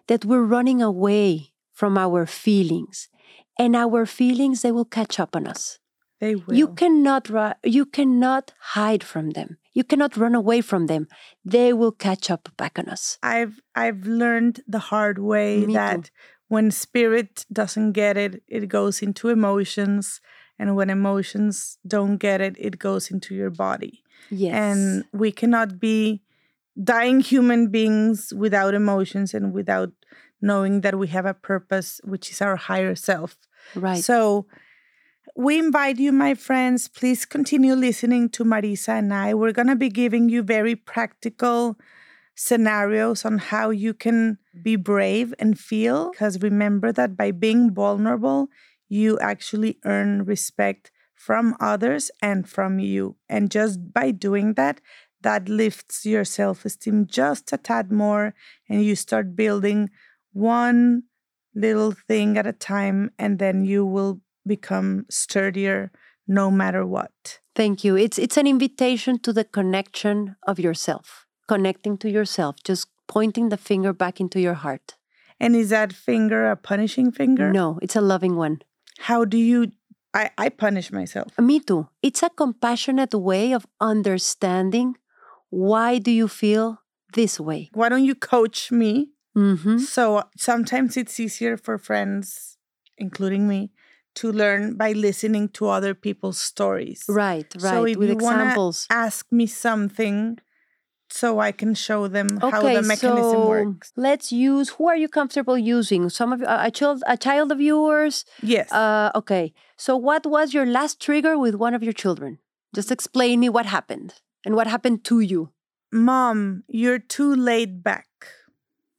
[0.08, 3.10] that we're running away from our feelings
[3.58, 5.80] and our feelings they will catch up on us.
[6.20, 6.56] They will.
[6.56, 7.30] You cannot
[7.64, 9.58] you cannot hide from them.
[9.74, 11.08] You cannot run away from them.
[11.46, 13.20] They will catch up back on us.
[13.22, 16.12] I've I've learned the hard way Me too.
[16.48, 20.22] When spirit doesn't get it, it goes into emotions,
[20.58, 24.04] and when emotions don't get it, it goes into your body.
[24.30, 24.54] Yes.
[24.54, 26.22] And we cannot be
[26.82, 29.92] dying human beings without emotions and without
[30.42, 33.38] knowing that we have a purpose, which is our higher self.
[33.76, 34.04] right.
[34.04, 34.46] So
[35.36, 39.34] we invite you, my friends, please continue listening to Marisa and I.
[39.34, 41.78] We're going to be giving you very practical
[42.38, 44.84] scenarios on how you can be mm-hmm.
[44.84, 46.12] brave and feel.
[46.12, 48.48] Because remember that by being vulnerable,
[48.88, 53.18] you actually earn respect from others and from you.
[53.28, 54.80] And just by doing that,
[55.22, 58.34] that lifts your self esteem just a tad more,
[58.70, 59.90] and you start building
[60.32, 61.04] one
[61.56, 65.92] little thing at a time, and then you will become sturdier
[66.28, 67.40] no matter what.
[67.56, 67.98] Thank you.
[67.98, 73.58] It's it's an invitation to the connection of yourself, connecting to yourself, just pointing the
[73.58, 74.96] finger back into your heart.
[75.40, 77.52] And is that finger a punishing finger?
[77.52, 78.62] No, it's a loving one.
[79.00, 79.72] How do you?
[80.14, 81.38] I, I punish myself.
[81.38, 81.88] Me too.
[82.02, 84.96] It's a compassionate way of understanding
[85.50, 86.82] why do you feel
[87.14, 87.70] this way.
[87.74, 89.10] Why don't you coach me?
[89.38, 89.78] Mm-hmm.
[89.78, 92.58] So sometimes it's easier for friends,
[92.98, 93.72] including me,
[94.16, 97.06] to learn by listening to other people's stories.
[97.08, 97.62] Right, right.
[97.62, 98.88] So if with you examples.
[98.90, 100.40] Ask me something
[101.10, 103.94] so I can show them how the mechanism so works.
[103.96, 104.70] let's use.
[104.70, 106.10] Who are you comfortable using?
[106.10, 108.26] Some of a child, a child of yours.
[108.42, 108.72] Yes.
[108.72, 109.54] Uh, okay.
[109.78, 112.40] So, what was your last trigger with one of your children?
[112.76, 115.52] Just explain me what happened and what happened to you.
[115.92, 118.08] Mom, you're too laid back.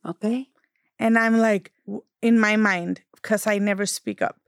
[0.05, 0.49] Okay.
[0.99, 1.73] And I'm like,
[2.23, 4.41] in my mind, because I never speak up.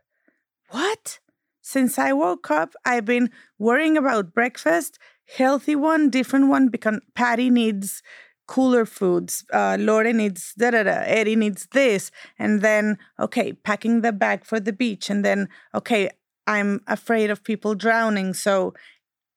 [0.71, 1.21] What?
[1.61, 4.99] Since I woke up, I've been worrying about breakfast,
[5.37, 8.03] healthy one, different one, because Patty needs
[8.47, 9.45] cooler foods.
[9.53, 11.03] Uh, Lore needs da da da.
[11.07, 12.11] Eddie needs this.
[12.39, 15.09] And then, okay, packing the bag for the beach.
[15.09, 16.11] And then, okay,
[16.47, 18.35] I'm afraid of people drowning.
[18.35, 18.75] So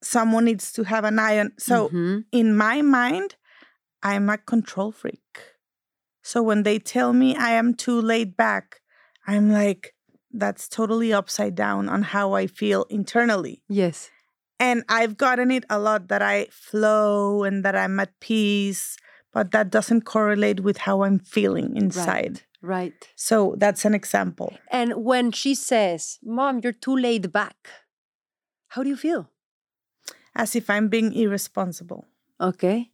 [0.01, 1.51] someone needs to have an eye on.
[1.59, 2.25] So Mhm.
[2.31, 3.35] in my mind,
[4.01, 5.37] I'm a control freak.
[6.23, 8.81] So when they tell me I am too laid back,
[9.27, 9.93] I'm like,
[10.31, 13.61] that's totally upside down on how I feel internally.
[13.69, 14.09] yes.
[14.64, 18.95] And I've gotten it a lot that I flow and that I'm at peace,
[19.34, 22.43] but that doesn't correlate with how I'm feeling inside.
[22.61, 22.93] Right.
[23.18, 24.53] So that's an example.
[24.72, 27.57] And when she says, Mom, you're too laid back,
[28.70, 29.30] how do you feel?
[30.34, 32.07] As if I'm being irresponsible.
[32.39, 32.89] Okay.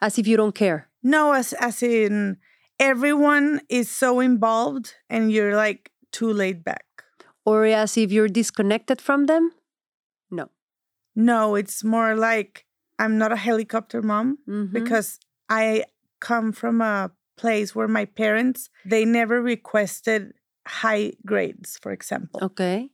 [0.00, 0.88] As if you don't care.
[1.02, 2.38] No, as as in
[2.80, 6.86] everyone is so involved and you're like too laid back.
[7.44, 9.52] Or as if you're disconnected from them?
[10.30, 10.50] No.
[11.14, 12.66] No, it's more like
[12.98, 14.72] I'm not a helicopter mom Mhm.
[14.72, 15.18] because
[15.48, 15.84] I
[16.20, 20.32] come from a place where my parents they never requested
[20.66, 22.40] high grades, for example.
[22.42, 22.90] Okay.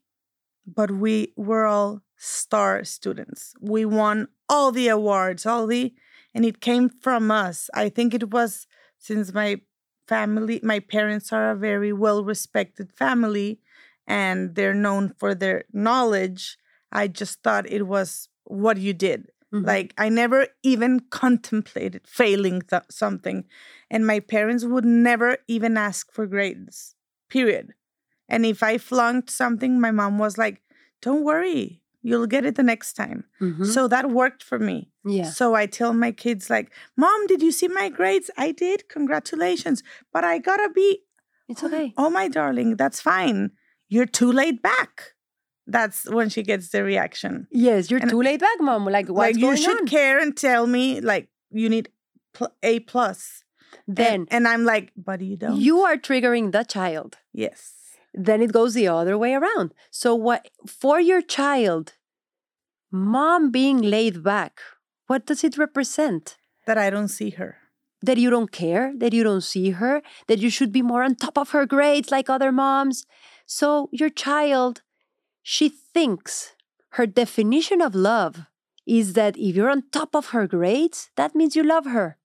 [0.66, 3.54] But we were all star students.
[3.60, 5.94] We won all the awards, all the
[6.34, 7.68] and it came from us.
[7.74, 8.66] I think it was
[8.98, 9.60] since my
[10.06, 13.60] family, my parents are a very well respected family
[14.06, 16.58] and they're known for their knowledge.
[16.92, 19.30] I just thought it was what you did.
[19.52, 19.66] Mhm.
[19.66, 23.44] Like I never even contemplated failing th- something,
[23.90, 26.94] and my parents would never even ask for grades.
[27.28, 27.74] Period.
[28.28, 30.62] And if I flunked something, my mom was like,
[31.02, 33.24] don't worry, you'll get it the next time.
[33.40, 33.66] Mhm.
[33.66, 34.90] So that worked for me.
[35.04, 35.30] yeah.
[35.30, 38.30] So I tell my kids, like, Mom, did you see my grades?
[38.36, 38.88] I did.
[38.88, 39.82] Congratulations.
[40.12, 41.02] But I gotta be,
[41.48, 41.92] It's okay.
[41.96, 43.50] oh, my darling, that's fine.
[43.88, 45.14] You're too laid back.
[45.66, 47.46] That's when she gets the reaction.
[47.50, 48.84] Yes, you're And- too laid back, mom.
[48.86, 49.86] Like what's like, you should on?
[49.86, 51.88] care and tell me, like, you need
[52.34, 53.44] pl- A plus.
[53.86, 55.56] And- then and, I'm like, but you don't.
[55.60, 57.18] you are triggering the child.
[57.32, 57.74] yes.
[58.14, 59.72] Then it goes the other way around.
[59.90, 61.94] So what for your child,
[62.90, 64.60] mom being laid back,
[65.06, 66.36] what does it represent?
[66.66, 67.56] That I don't see her.
[68.02, 71.14] That you don't care, that you don't see her, that you should be more on
[71.14, 73.06] top of her grades like other moms.
[73.46, 74.82] So your child,
[75.42, 76.54] she thinks
[76.90, 78.46] her definition of love
[78.86, 82.16] is that if you're on top of her grades, that means you love her.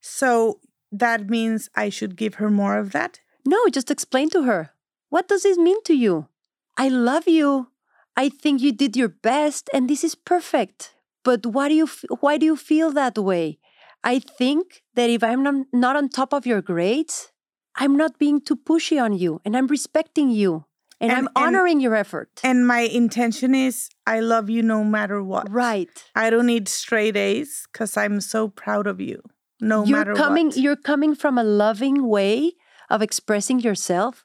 [0.00, 0.60] So
[0.92, 3.20] that means I should give her more of that.
[3.46, 4.70] No, just explain to her.
[5.08, 6.28] What does this mean to you?
[6.76, 7.68] I love you.
[8.16, 10.94] I think you did your best and this is perfect.
[11.24, 13.58] But why do you f- why do you feel that way?
[14.02, 17.32] I think that if I'm not, not on top of your grades,
[17.76, 20.66] I'm not being too pushy on you and I'm respecting you
[21.00, 22.30] and, And- I'm and- honoring your effort.
[22.42, 25.50] And my intention is I love you no matter what.
[25.50, 25.88] right.
[26.14, 29.20] I don't need straight A's because I'm so proud of you.
[29.60, 30.56] No you're matter coming what.
[30.56, 32.52] you're coming from a loving way
[32.90, 34.24] of expressing yourself,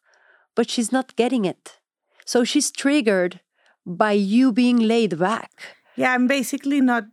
[0.55, 1.80] but she's not getting it.
[2.26, 3.39] So she's triggered
[3.86, 5.51] by you being laid back.
[5.95, 7.05] Yeah, I'm basically not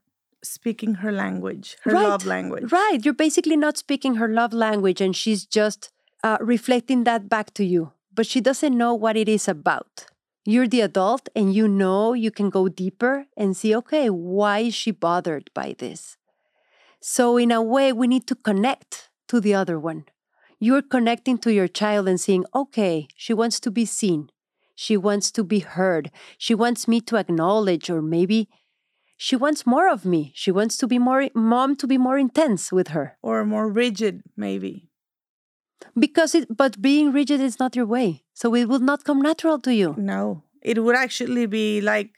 [0.43, 2.71] speaking her language, her Right, love language.
[2.73, 2.99] Right.
[3.03, 5.91] You're basically not speaking her love language and she's just
[6.23, 7.93] uh, reflecting that back to you.
[8.17, 10.07] But she doesn't know what it is about.
[10.47, 14.75] You're the adult and you know you can go deeper and see, okay, why is
[14.75, 16.17] she bothered by this?
[17.01, 20.07] So, in a way, we need to connect to the other one.
[20.59, 24.31] You're connecting to your child and seeing, okay, she wants to be seen.
[24.75, 26.11] She wants to be heard.
[26.39, 28.49] She wants me to acknowledge, or maybe
[29.17, 30.33] she wants more of me.
[30.35, 33.19] She wants to be more, mom to be more intense with her.
[33.23, 34.89] Or more rigid, maybe.
[35.99, 38.24] Because it, but being rigid is not your way.
[38.35, 39.95] So it will not come natural to you.
[39.99, 42.11] No, it would actually be like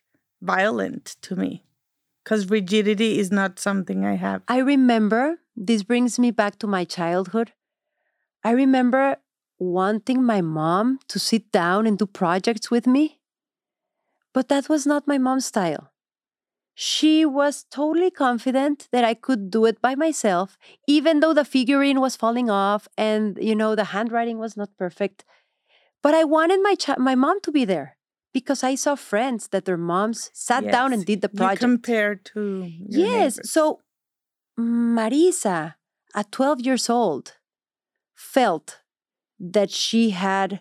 [0.42, 1.64] violent to me
[2.22, 4.42] because rigidity is not something I have.
[4.48, 7.52] I remember, this brings me back to my childhood.
[8.44, 9.16] I remember
[9.58, 13.18] wanting my mom to sit down and do projects with me,
[14.32, 15.90] but that was not my mom's style.
[16.80, 20.56] She was totally confident that I could do it by myself,
[20.86, 25.24] even though the figurine was falling off and, you know, the handwriting was not perfect.
[26.04, 27.96] But I wanted my chi- my mom to be there
[28.32, 31.60] because I saw friends that their moms sat down and did the You project.
[31.60, 32.40] compare to
[32.78, 33.38] your Yes.
[33.38, 33.50] neighbors.
[33.50, 33.80] So
[34.56, 35.74] Marisa,
[36.14, 37.38] at 12 years old,
[38.14, 38.80] felt
[39.40, 40.60] that she had,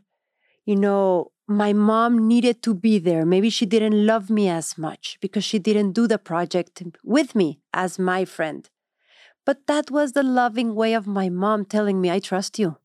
[0.66, 3.26] you know, my mom needed to be there.
[3.26, 7.62] Maybe she didn't love me as much because she didn't do the project with me
[7.74, 8.70] as my friend.
[9.46, 12.78] But that was the loving way of my mom telling me, I trust you.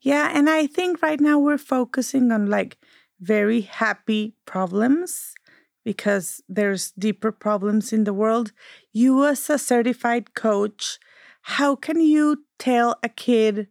[0.00, 2.78] Yeah, and I think right now we're focusing on like
[3.20, 5.34] very happy problems
[5.84, 8.52] because there's deeper problems in the world.
[8.92, 10.98] You, as a certified coach,
[11.42, 13.68] how can you tell a kid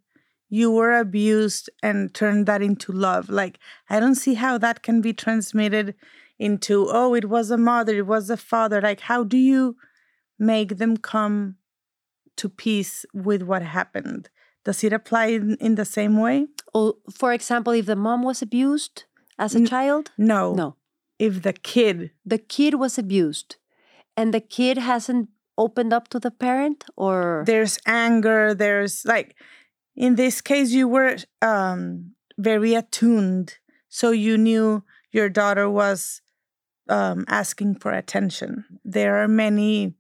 [0.50, 3.30] you were abused and turned that into love?
[3.30, 5.96] Like, I don't see how that can be transmitted
[6.38, 8.82] into, oh, it was a mother, it was a father.
[8.82, 9.76] Like, how do you
[10.38, 11.56] make them come
[12.38, 14.30] to peace with what happened?
[14.66, 16.48] Does it apply in, in the same way?
[16.74, 19.04] Or, for example, if the mom was abused
[19.38, 20.54] as a N- child, No.
[20.54, 20.76] no.
[21.18, 23.58] If the kid, the kid was abused
[24.16, 29.36] and the kid hasn't opened up to the parent or there's anger, there's like,
[30.00, 33.58] in this case, you were um, very attuned.
[33.90, 36.22] So you knew your daughter was
[36.88, 38.64] um, asking for attention.
[38.86, 39.96] There are many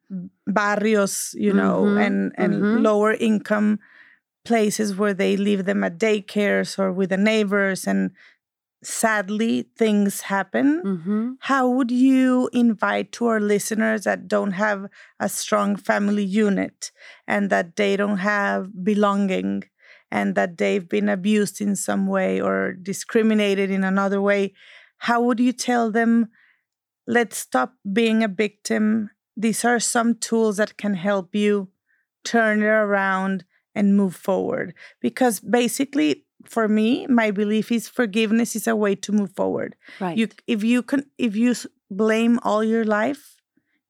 [0.47, 2.81] barrios, you know, Mhm, and, and mhm.
[2.83, 3.79] lower income
[4.45, 7.85] places where they leave them at daycares or with the neighbors.
[7.85, 8.11] And
[8.83, 10.81] sadly, things happen.
[10.83, 11.37] Mhm.
[11.41, 14.87] How would you invite to our listeners that don't have
[15.19, 16.91] a strong family unit
[17.27, 19.63] and that they don't have belonging
[20.11, 24.53] and that they've been abused in some way or discriminated in another way?
[24.97, 26.29] How would you tell them,
[27.07, 29.11] let's stop being a victim?
[29.37, 31.69] These are some tools that can help you
[32.23, 33.45] turn it around
[33.75, 34.73] and move forward.
[34.99, 40.17] Because basically, for me, my belief is forgiveness is a way to move forward right
[40.17, 41.53] you if you can if you
[41.91, 43.38] blame all your life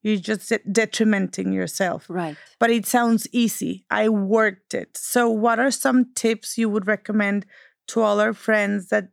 [0.10, 5.60] you're just de- detrimenting yourself right but it sounds easy i worked it so what
[5.60, 7.46] are some tips you would recommend
[7.88, 9.10] to all our friends that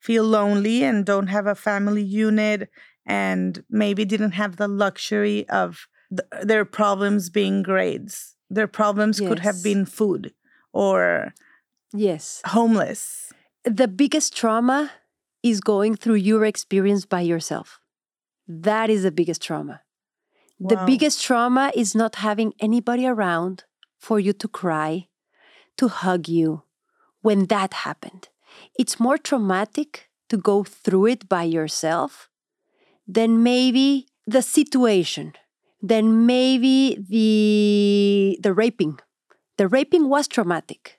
[0.00, 2.68] feel lonely and don't have a family unit
[3.06, 8.34] and maybe didn't have the luxury of th- their problems being grades.
[8.50, 10.32] Their problems could have been food
[10.72, 11.32] or
[11.92, 12.42] Yes.
[12.46, 13.32] homeless.
[13.64, 14.90] The biggest trauma
[15.42, 17.80] is going through your experience by yourself.
[18.46, 19.80] That is the biggest trauma.
[20.66, 23.64] The biggest trauma is not having anybody around
[23.98, 25.08] for you to cry,
[25.76, 26.62] to hug you
[27.20, 28.28] when that happened.
[28.78, 32.30] It's more traumatic to go through it by yourself
[33.06, 35.34] than maybe the situation,
[35.82, 38.98] than maybe the the raping.
[39.58, 40.98] The raping was traumatic,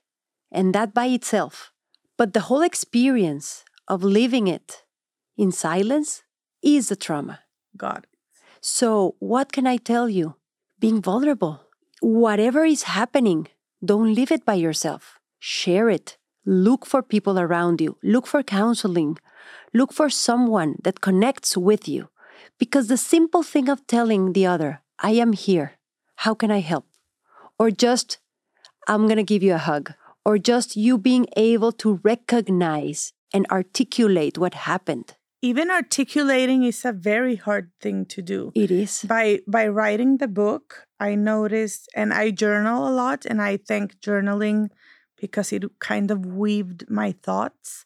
[0.51, 1.71] and that by itself.
[2.17, 4.83] But the whole experience of living it
[5.37, 6.23] in silence
[6.61, 7.39] is a trauma.
[7.75, 8.05] God.
[8.67, 10.37] So, what can I tell you?
[10.79, 11.61] Being vulnerable.
[12.01, 13.47] Whatever is happening,
[13.85, 15.19] don't leave it by yourself.
[15.37, 16.17] Share it.
[16.47, 17.97] Look for people around you.
[18.01, 19.19] Look for counseling.
[19.71, 22.09] Look for someone that connects with you.
[22.57, 25.73] Because the simple thing of telling the other, I am here.
[26.25, 26.87] How can I help?
[27.59, 28.17] Or just,
[28.87, 29.93] I'm going to give you a hug.
[30.25, 35.13] Or just you being able to recognize and articulate what happened.
[35.45, 38.51] Even articulating is a very hard thing to do.
[38.55, 39.03] It is.
[39.03, 43.99] by by writing the book i noticed and i journal a lot and i thank
[43.99, 44.69] journaling
[45.19, 47.83] because it kind of weaved my thoughts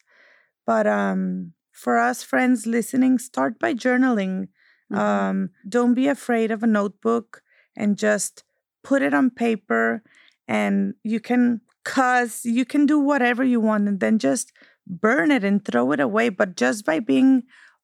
[0.66, 4.48] but um for us friends listening start by journaling
[4.92, 4.98] Mhm.
[5.04, 5.36] um
[5.76, 7.42] don't be afraid of a notebook
[7.76, 8.44] and just
[8.90, 10.02] put it on paper
[10.48, 14.52] and you can cuss you can do whatever you want and then just
[14.90, 17.42] burn it and throw it away but just by being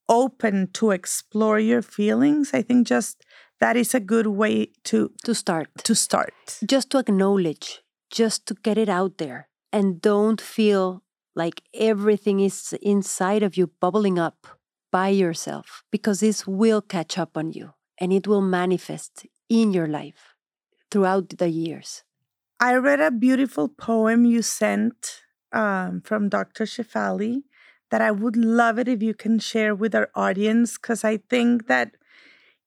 [0.09, 3.25] open to explore your feelings i think just
[3.61, 5.69] that is a good way to to start.
[5.85, 6.35] to start
[6.67, 11.03] just to acknowledge, just to get it out there, and don't feel
[11.35, 14.47] like everything is inside of you bubbling up
[14.91, 19.87] by yourself, because this will catch up on you and it will manifest in your
[19.87, 20.35] life
[20.91, 22.03] throughout the years.
[22.61, 27.43] i read a beautiful poem you sent um, from dr shefali
[27.91, 31.67] that i would love it if you can share with our audience because i think
[31.67, 31.97] that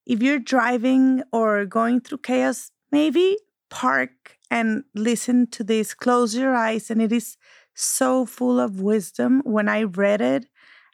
[0.06, 3.36] if you're driving or going through chaos maybe
[3.68, 7.36] park and listen to this close your eyes and it is
[7.74, 10.46] so full of wisdom when i read it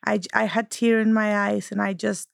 [0.05, 2.29] I, I had tear in my eyes and i just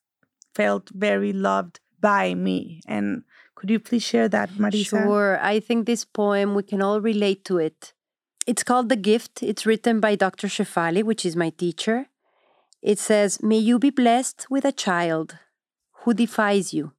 [0.53, 3.23] felt very loved by me and
[3.55, 5.39] could you please share that marisa Sure.
[5.41, 7.93] I think this poem, we can all relate to it.
[8.45, 9.41] It's called The Gift.
[9.41, 10.47] It's written by Dr.
[10.47, 12.07] Shefali, which is my teacher.
[12.81, 15.37] It says, May you be blessed with a child
[16.01, 16.91] who defies you,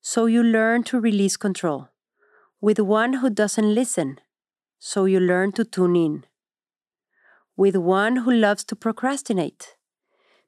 [0.00, 1.90] so you learn to release control.
[2.60, 4.18] With one who doesn't listen,
[4.80, 6.24] so you learn to tune in.
[7.56, 9.76] With one who loves to procrastinate,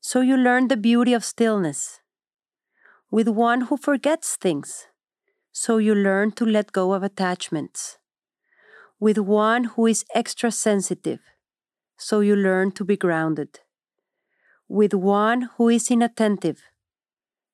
[0.01, 2.01] so you learn the beauty of stillness.
[3.13, 4.89] With one who forgets things,
[5.53, 7.99] so you learn to let go of attachments.
[8.99, 11.21] With one who is extra sensitive,
[11.99, 13.61] so you learn to be grounded.
[14.69, 16.63] With one who is inattentive,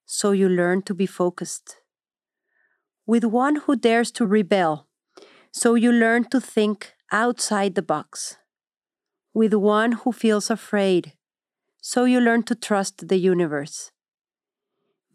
[0.06, 1.78] so you learn to be focused.
[3.06, 4.86] With one who dares to rebel,
[5.50, 8.36] so you learn to think outside the box.
[9.34, 11.14] With one who feels afraid,
[11.80, 13.90] so you learn to trust the universe.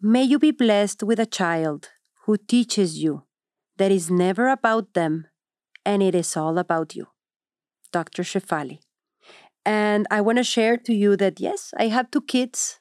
[0.02, 1.88] May you be blessed with a child
[2.26, 3.24] who teaches you
[3.78, 5.28] that it's never about them
[5.88, 7.08] and it is all about you.
[7.94, 8.24] Dr.
[8.24, 8.80] Shefali.
[9.66, 12.80] And I want to share to you that yes, I have two kids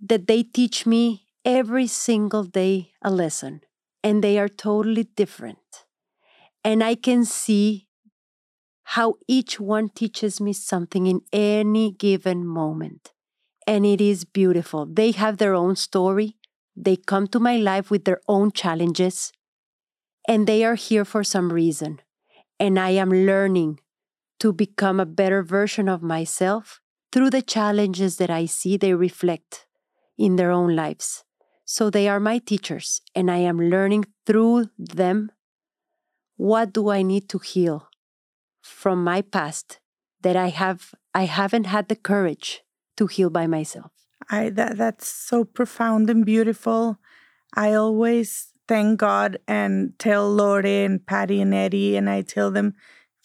[0.00, 3.62] that they teach me every single day a lesson,
[4.02, 5.86] and they are totally different.
[6.62, 7.88] And I can see
[8.96, 13.12] how each one teaches me something in any given moment.
[13.66, 14.86] And it is beautiful.
[14.86, 16.36] They have their own story,
[16.76, 19.32] they come to my life with their own challenges,
[20.28, 22.00] and they are here for some reason.
[22.64, 23.80] And I am learning
[24.38, 26.80] to become a better version of myself
[27.12, 29.66] through the challenges that I see they reflect
[30.16, 31.24] in their own lives.
[31.66, 35.30] So they are my teachers, and I am learning through them
[36.36, 37.90] what do I need to heal
[38.62, 39.78] from my past
[40.22, 42.62] that I have I haven't had the courage
[42.96, 43.92] to heal by myself.
[44.30, 46.98] I that that's so profound and beautiful.
[47.54, 52.74] I always thank God and tell Lore and Patty and Eddie, and I tell them,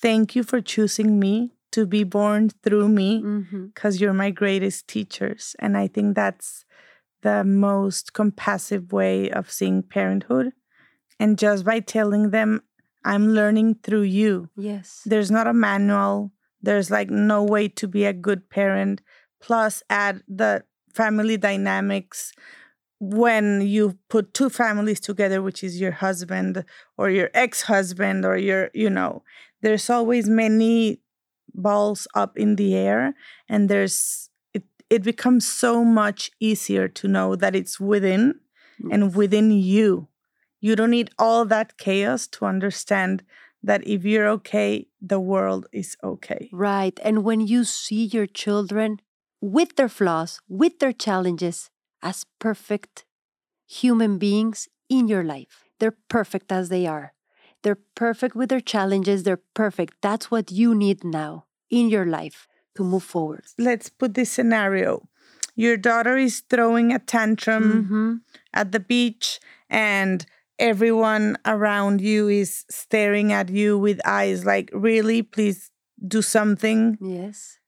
[0.02, 3.66] thank you for choosing me to be born through me, Mm-hmm.
[3.68, 5.56] because you're my greatest teachers.
[5.60, 6.66] And I think that's
[7.22, 10.52] the most compassive way of seeing parenthood.
[11.20, 12.64] And just by telling them,
[13.06, 14.50] I'm learning through you.
[14.58, 15.02] Yes.
[15.06, 16.32] There's not a manual.
[16.62, 19.02] There's like no way to be a good parent,
[19.42, 20.64] plus add the
[20.94, 22.34] family dynamics
[23.00, 26.66] when you put two families together which is your husband
[26.98, 29.24] or your ex-husband or your you know
[29.62, 31.00] there's always many
[31.54, 33.16] balls up in the air
[33.48, 38.36] and there's it it becomes so much easier to know that it's within
[38.82, 38.94] mm.
[38.94, 40.08] and within you
[40.60, 43.24] you don't need all that chaos to understand
[43.64, 47.00] that if you're okay the world is okay Right.
[47.04, 49.00] And when you see your children
[49.42, 51.70] with their flaws, with their challenges,
[52.02, 53.06] as perfect
[53.68, 57.14] human beings in your life, they're perfect as they are.
[57.64, 59.24] They're perfect with their challenges.
[59.24, 59.96] They're perfect.
[60.02, 63.44] That's what you need now in your life to move forward.
[63.58, 65.08] let's put this scenario
[65.56, 68.16] your daughter is throwing a tantrum hmm
[68.54, 69.40] at the beach
[69.70, 70.26] and
[70.60, 75.72] everyone around you is staring at you with eyes like really please
[76.08, 77.59] do something Yes.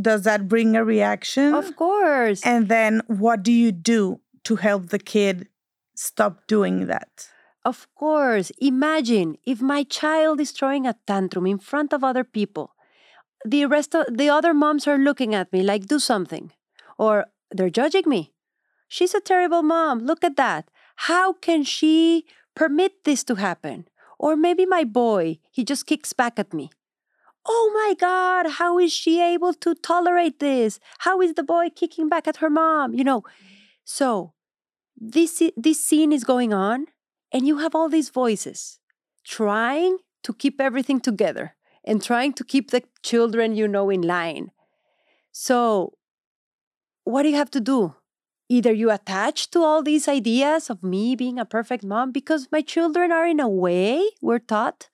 [0.00, 2.44] Does that bring a reaction Of course.
[2.44, 5.48] and then what do you do to help the kid
[5.94, 7.28] stop doing that
[7.64, 8.50] Of course.
[8.58, 12.74] Imagine if my child is throwing a tantrum in front of other people.
[13.46, 16.50] The rest of the other moms are looking at me like, do something.
[16.98, 18.34] Or they're judging me.
[18.88, 20.00] She's a terrible mom.
[20.02, 20.70] Look at that.
[21.08, 22.26] How can she
[22.58, 23.86] permit this to happen?
[24.18, 26.70] Or maybe my boy, he just kicks back at me.
[27.44, 30.78] Oh my God, how is she able to tolerate this?
[30.98, 32.94] How is the boy kicking back at her mom?
[32.94, 33.30] You know, mm.
[33.84, 34.32] so
[34.96, 36.86] this, this scene is going on,
[37.32, 38.78] and you have all these voices
[39.24, 44.52] trying to keep everything together and trying to keep the children you know in line.
[45.32, 45.94] So,
[47.04, 47.94] what do you have to do?
[48.48, 52.60] Either you attach to all these ideas of me being a perfect mom because my
[52.60, 54.90] children are, in a way, we're taught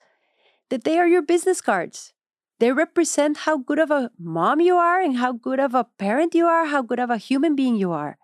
[0.70, 2.12] that they are your business cards.
[2.58, 6.34] They represent how good of a mom you are and how good of a parent
[6.34, 8.18] you are, how good of a human being you are.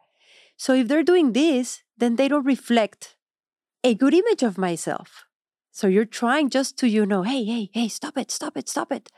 [0.56, 3.16] So if they're doing this, then they don't reflect
[3.82, 5.24] a good image of myself.
[5.70, 8.92] So you're trying just to, you know, hey, hey, hey, stop it, stop it, stop
[8.92, 9.10] it.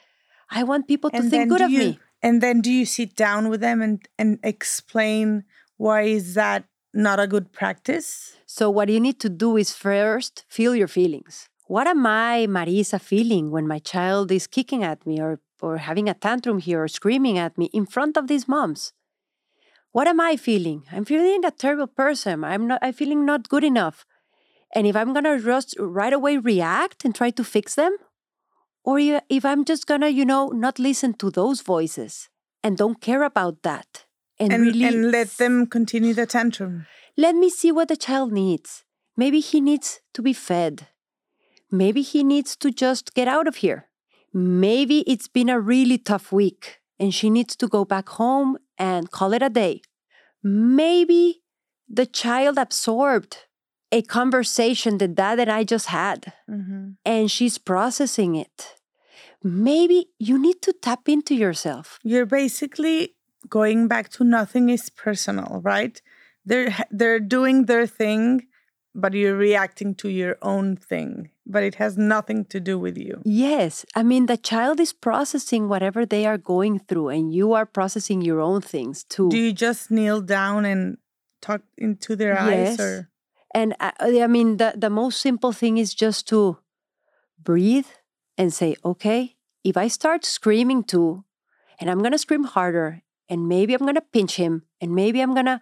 [0.51, 1.99] I want people to think good of you me.
[2.23, 5.45] and then do you sit down with them and and explain
[5.77, 6.65] why is that
[6.95, 11.49] not a good practice So what you need to do is first feel your feelings.
[11.67, 16.09] What am I, Marisa, feeling when my child is kicking at me or, or having
[16.09, 18.93] a tantrum here or screaming at me in front of these moms?
[19.93, 20.85] What am I feeling?
[20.93, 22.45] I'm feeling a terrible person.
[22.45, 24.05] I'm not I'm feeling not good enough.
[24.75, 27.97] And if I'm gonna just right away react and try to fix them,
[28.85, 32.29] or if I'm just gonna, you know, not listen to those voices
[32.63, 34.05] and don't care about that
[34.39, 36.87] and, and really and let them continue the tantrum
[37.17, 38.85] let me see what the child needs.
[39.17, 40.89] Maybe he needs to be fed.
[41.71, 43.87] Maybe he needs to just get out of here.
[44.33, 49.11] Maybe it's been a really tough week and she needs to go back home and
[49.11, 49.83] call it a day.
[50.43, 51.43] Maybe
[51.89, 53.47] the child absorbed
[53.93, 56.97] a conversation that dad and I just had Mhm.
[57.05, 58.75] and she's processing it.
[59.43, 61.99] Maybe you need to tap into yourself.
[62.03, 63.15] you're basically
[63.49, 66.03] going back to nothing is personal right
[66.45, 68.47] they're they're doing their thing
[68.95, 73.23] but you're reacting to your own thing but it has nothing to do with you
[73.25, 73.87] Yes.
[73.95, 78.21] I mean, the child is processing whatever they are going through, and you are processing
[78.21, 79.29] your own things too.
[79.31, 80.99] do you just kneel down and
[81.41, 83.09] talk into their eyes or
[83.57, 86.59] and uh, I, I mean, the, the most simple thing is just to
[87.43, 87.87] breathe
[88.37, 91.25] and say, okay, if I start screaming too,
[91.81, 95.23] and I'm going to scream harder, and maybe I'm going to pinch him, and maybe
[95.23, 95.61] I'm going to,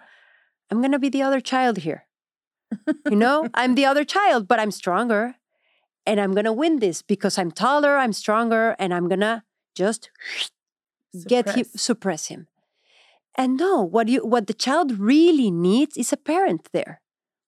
[0.70, 2.06] I'm going to be the other child here.
[3.08, 5.36] you know, I'm the other child, but I'm stronger.
[6.06, 9.42] And I'm going to win this because I'm taller, I'm stronger, and I'm going to
[9.74, 10.10] just
[11.26, 11.80] get him Suppress.
[11.80, 12.48] suppress him.
[13.36, 17.00] And no what you what the child really needs is a parent there.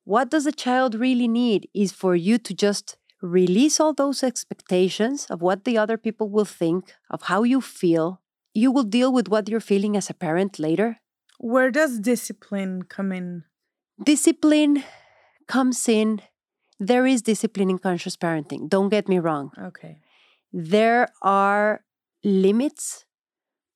[0.05, 5.27] What does the child really need is for you to just release all those expectations
[5.27, 8.21] of what the other people will think of how you feel.
[8.55, 10.99] You will deal with what you're feeling as a parent later.
[11.39, 13.45] Where does discipline come in?
[14.03, 14.85] Discipline
[15.47, 16.21] comes in
[16.79, 19.99] there is discipline in conscious parenting don't get me wrong okay
[20.53, 21.85] there are
[22.25, 23.05] limits,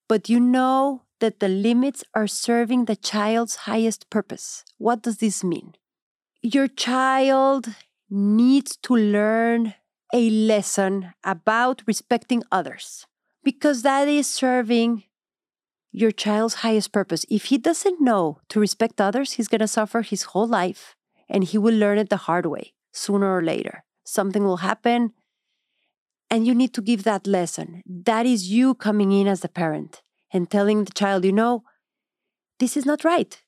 [0.08, 4.64] but you know that the limits are serving the child's highest purpose.
[4.78, 5.74] What does this mean?
[6.42, 7.68] Your child
[8.08, 9.74] needs to learn
[10.12, 13.06] a lesson about respecting others
[13.44, 15.04] because that is serving
[15.92, 17.26] your child's highest purpose.
[17.28, 20.96] If he doesn't know to respect others, he's going to suffer his whole life
[21.28, 23.84] and he will learn it the hard way sooner or later.
[24.04, 25.12] Something will happen
[26.30, 27.82] and you need to give that lesson.
[27.86, 31.64] That is you coming in as a parent and telling the child, you know,
[32.58, 33.42] this is not right.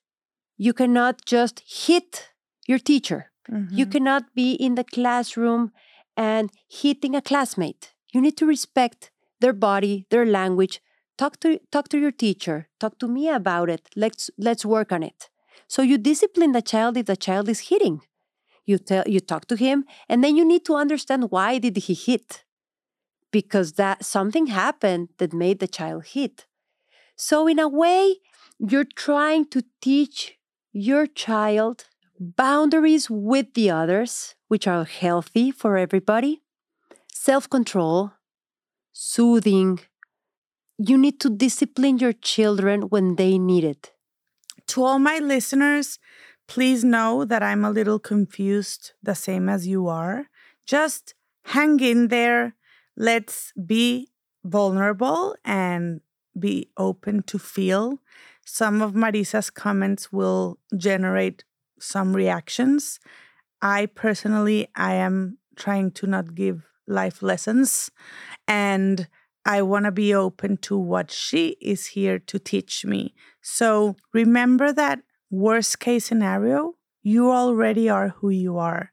[0.57, 2.29] You cannot just hit
[2.67, 3.31] your teacher.
[3.71, 3.91] You Mhm.
[3.91, 5.71] cannot be in the classroom
[6.17, 7.93] and hitting a classmate.
[8.13, 10.81] You need to respect their body, their language.
[11.17, 12.69] Talk to talk to your teacher.
[12.79, 13.89] Talk to me about it.
[13.95, 15.29] Let's let's work on it.
[15.67, 18.01] So you discipline the child if the child is hitting.
[18.65, 21.93] You tell you talk to him and then you need to understand why did he
[21.93, 22.43] hit?
[23.31, 26.45] Because that something happened that made the child hit.
[27.15, 28.17] So in a way,
[28.59, 30.37] you're trying to teach
[30.71, 31.85] your child
[32.19, 36.41] boundaries with the others, which are healthy for everybody,
[37.11, 38.11] self control,
[38.91, 39.79] soothing.
[40.77, 43.91] You need to discipline your children when they need it.
[44.67, 45.99] To all my listeners,
[46.47, 50.27] please know that I'm a little confused, the same as you are.
[50.65, 51.13] Just
[51.45, 52.55] hang in there.
[52.95, 54.09] Let's be
[54.43, 56.01] vulnerable and
[56.37, 57.99] be open to feel.
[58.45, 61.43] Some of Marisa's comments will generate
[61.79, 62.99] some reactions.
[63.61, 67.89] I personally, I am trying to not give life lessons
[68.47, 69.07] and
[69.45, 73.13] I want to be open to what she is here to teach me.
[73.41, 74.99] So remember that
[75.33, 78.91] worst case scenario, you already are who you are.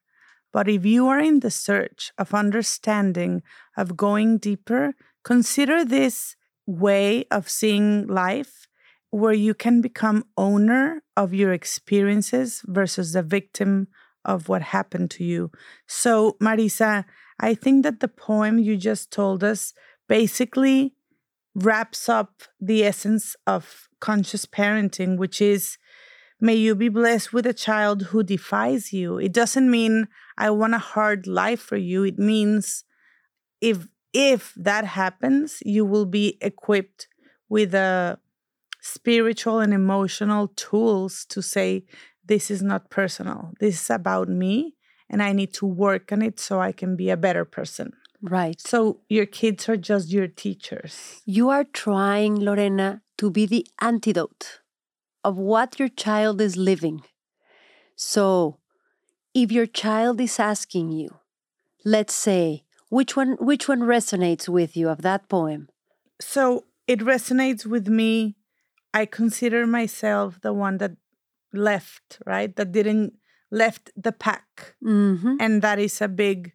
[0.52, 3.42] But if you are in the search of understanding,
[3.76, 6.36] of going deeper, consider this
[6.66, 8.66] way of seeing life
[9.10, 13.88] where you can become owner of your experiences versus the victim
[14.24, 15.50] of what happened to you.
[15.86, 17.04] So, Marisa,
[17.38, 19.74] I think that the poem you just told us
[20.08, 20.94] basically
[21.54, 25.76] wraps up the essence of conscious parenting, which is
[26.40, 29.18] may you be blessed with a child who defies you.
[29.18, 32.04] It doesn't mean I want a hard life for you.
[32.04, 32.84] It means
[33.60, 37.06] if if that happens, you will be equipped
[37.48, 38.18] with a
[38.80, 41.84] spiritual and emotional tools to say
[42.24, 43.52] this is not personal.
[43.60, 44.74] This is about me
[45.08, 47.92] and I need to work on it so I can be a better person.
[48.22, 48.60] Right.
[48.60, 51.22] So your kids are just your teachers.
[51.24, 54.59] You are trying, Lorena, to be the antidote
[55.24, 57.02] of what your child is living.
[57.96, 58.58] So,
[59.34, 61.10] if your child is asking you,
[61.84, 65.68] let's say, which one which one resonates with you of that poem?
[66.20, 68.36] So it resonates with me.
[68.92, 70.92] I consider myself the one that
[71.52, 72.54] left, right?
[72.56, 73.14] That didn't
[73.50, 74.74] left the pack.
[74.82, 75.36] Mhm.
[75.40, 76.52] And that is a big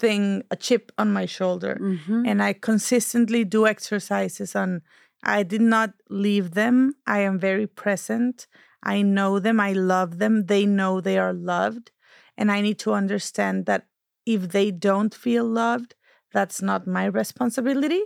[0.00, 1.78] thing, a chip on my shoulder.
[1.80, 2.26] Mhm.
[2.26, 4.82] And I consistently do exercises on
[5.26, 6.94] I did not leave them.
[7.06, 8.46] I am very present.
[8.82, 9.58] I know them.
[9.60, 10.46] I love them.
[10.46, 11.90] They know they are loved.
[12.38, 13.88] And I need to understand that
[14.24, 15.96] if they don't feel loved,
[16.32, 18.02] that's not my responsibility.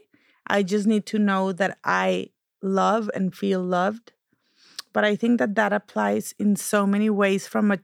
[0.46, 2.30] I just need to know that I
[2.62, 4.12] love and feel loved.
[4.92, 7.78] But I think that that applies in so many ways from a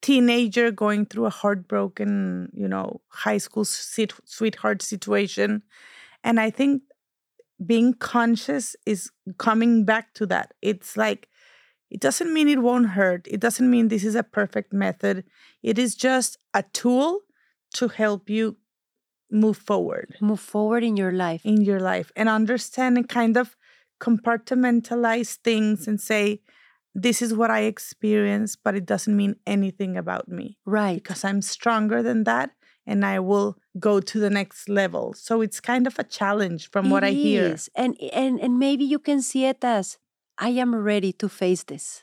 [0.00, 5.62] teenager going through a heartbroken, you know, high school sweetheart situation.
[6.24, 6.82] And I think
[7.66, 10.54] being conscious is coming back to that.
[10.62, 11.28] It's like,
[11.90, 13.26] it doesn't mean it won't hurt.
[13.30, 15.24] It doesn't mean this is a perfect method.
[15.62, 17.20] It is just a tool
[17.74, 18.56] to help you
[19.30, 21.40] move forward Move forward in your life.
[21.44, 23.56] in your life and understand and kind of
[24.00, 26.40] compartmentalize things and say,
[26.94, 30.96] this is what I experience, but it doesn't mean anything about me Right.
[31.02, 32.50] because I'm stronger than that
[32.86, 35.14] and I will go to the next level.
[35.14, 37.44] So it's kind of a challenge from what It I hear.
[37.54, 37.70] is.
[37.74, 39.98] And and and maybe you can see it as
[40.38, 42.02] I am ready to face this.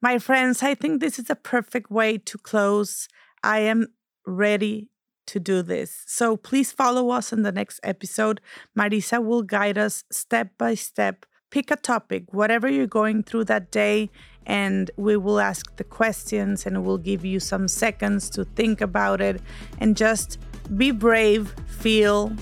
[0.00, 3.08] My friends, I think this is a perfect way to close.
[3.42, 3.86] I am
[4.26, 4.88] ready
[5.26, 6.02] to do this.
[6.06, 8.40] So please follow us in the next episode.
[8.76, 11.24] Marisa will guide us step by step.
[11.52, 14.08] Pick a topic, whatever you're going through that day,
[14.46, 19.20] and we will ask the questions and we'll give you some seconds to think about
[19.20, 19.38] it
[19.78, 20.38] and just
[20.78, 22.32] be brave, feel,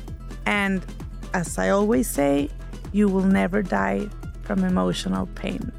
[0.47, 0.87] and
[1.35, 2.51] as I always say,
[2.93, 4.09] you will never die
[4.43, 5.73] from emotional pain.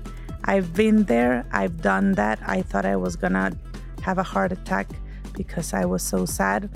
[0.43, 2.37] I've been there, I've done that.
[2.45, 3.53] I thought I was gonna
[4.01, 4.89] have a heart attack
[5.31, 6.69] because I was so sad.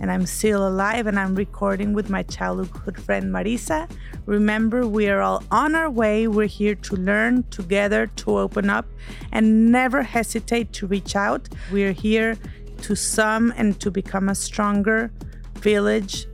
[0.00, 3.90] And I'm still alive and I'm recording with my childhood friend Marisa.
[4.26, 6.28] Remember, we are all on our way.
[6.28, 8.86] We're here to learn together, to open up,
[9.32, 11.48] and never hesitate to reach out.
[11.72, 12.36] We're here
[12.82, 15.10] to sum and to become a stronger
[15.54, 16.26] village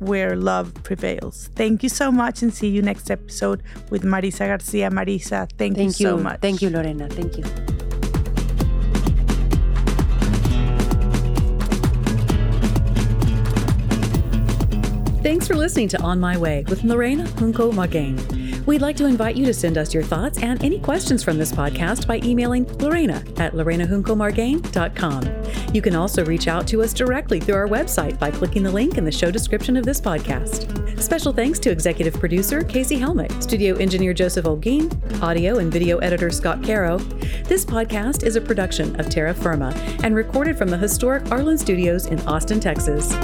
[0.00, 1.48] where love prevails.
[1.54, 4.90] Thank you so much and see you next episode with Marisa Garcia.
[4.90, 6.16] Marisa, thank, Thank you you.
[6.16, 6.40] so much.
[6.40, 7.08] Thank you, Lorena.
[7.08, 7.71] Thank you.
[15.22, 18.66] Thanks for listening to On My Way with Lorena Junco Margain.
[18.66, 21.52] We'd like to invite you to send us your thoughts and any questions from this
[21.52, 25.72] podcast by emailing Lorena at lorenajuncomargain.com.
[25.72, 28.98] You can also reach out to us directly through our website by clicking the link
[28.98, 31.00] in the show description of this podcast.
[31.00, 36.30] Special thanks to executive producer Casey Helmick, studio engineer Joseph Olguin, audio and video editor
[36.30, 36.98] Scott Caro.
[37.44, 42.06] This podcast is a production of Terra Firma and recorded from the historic Arlyn Studios
[42.06, 43.14] in Austin, Texas.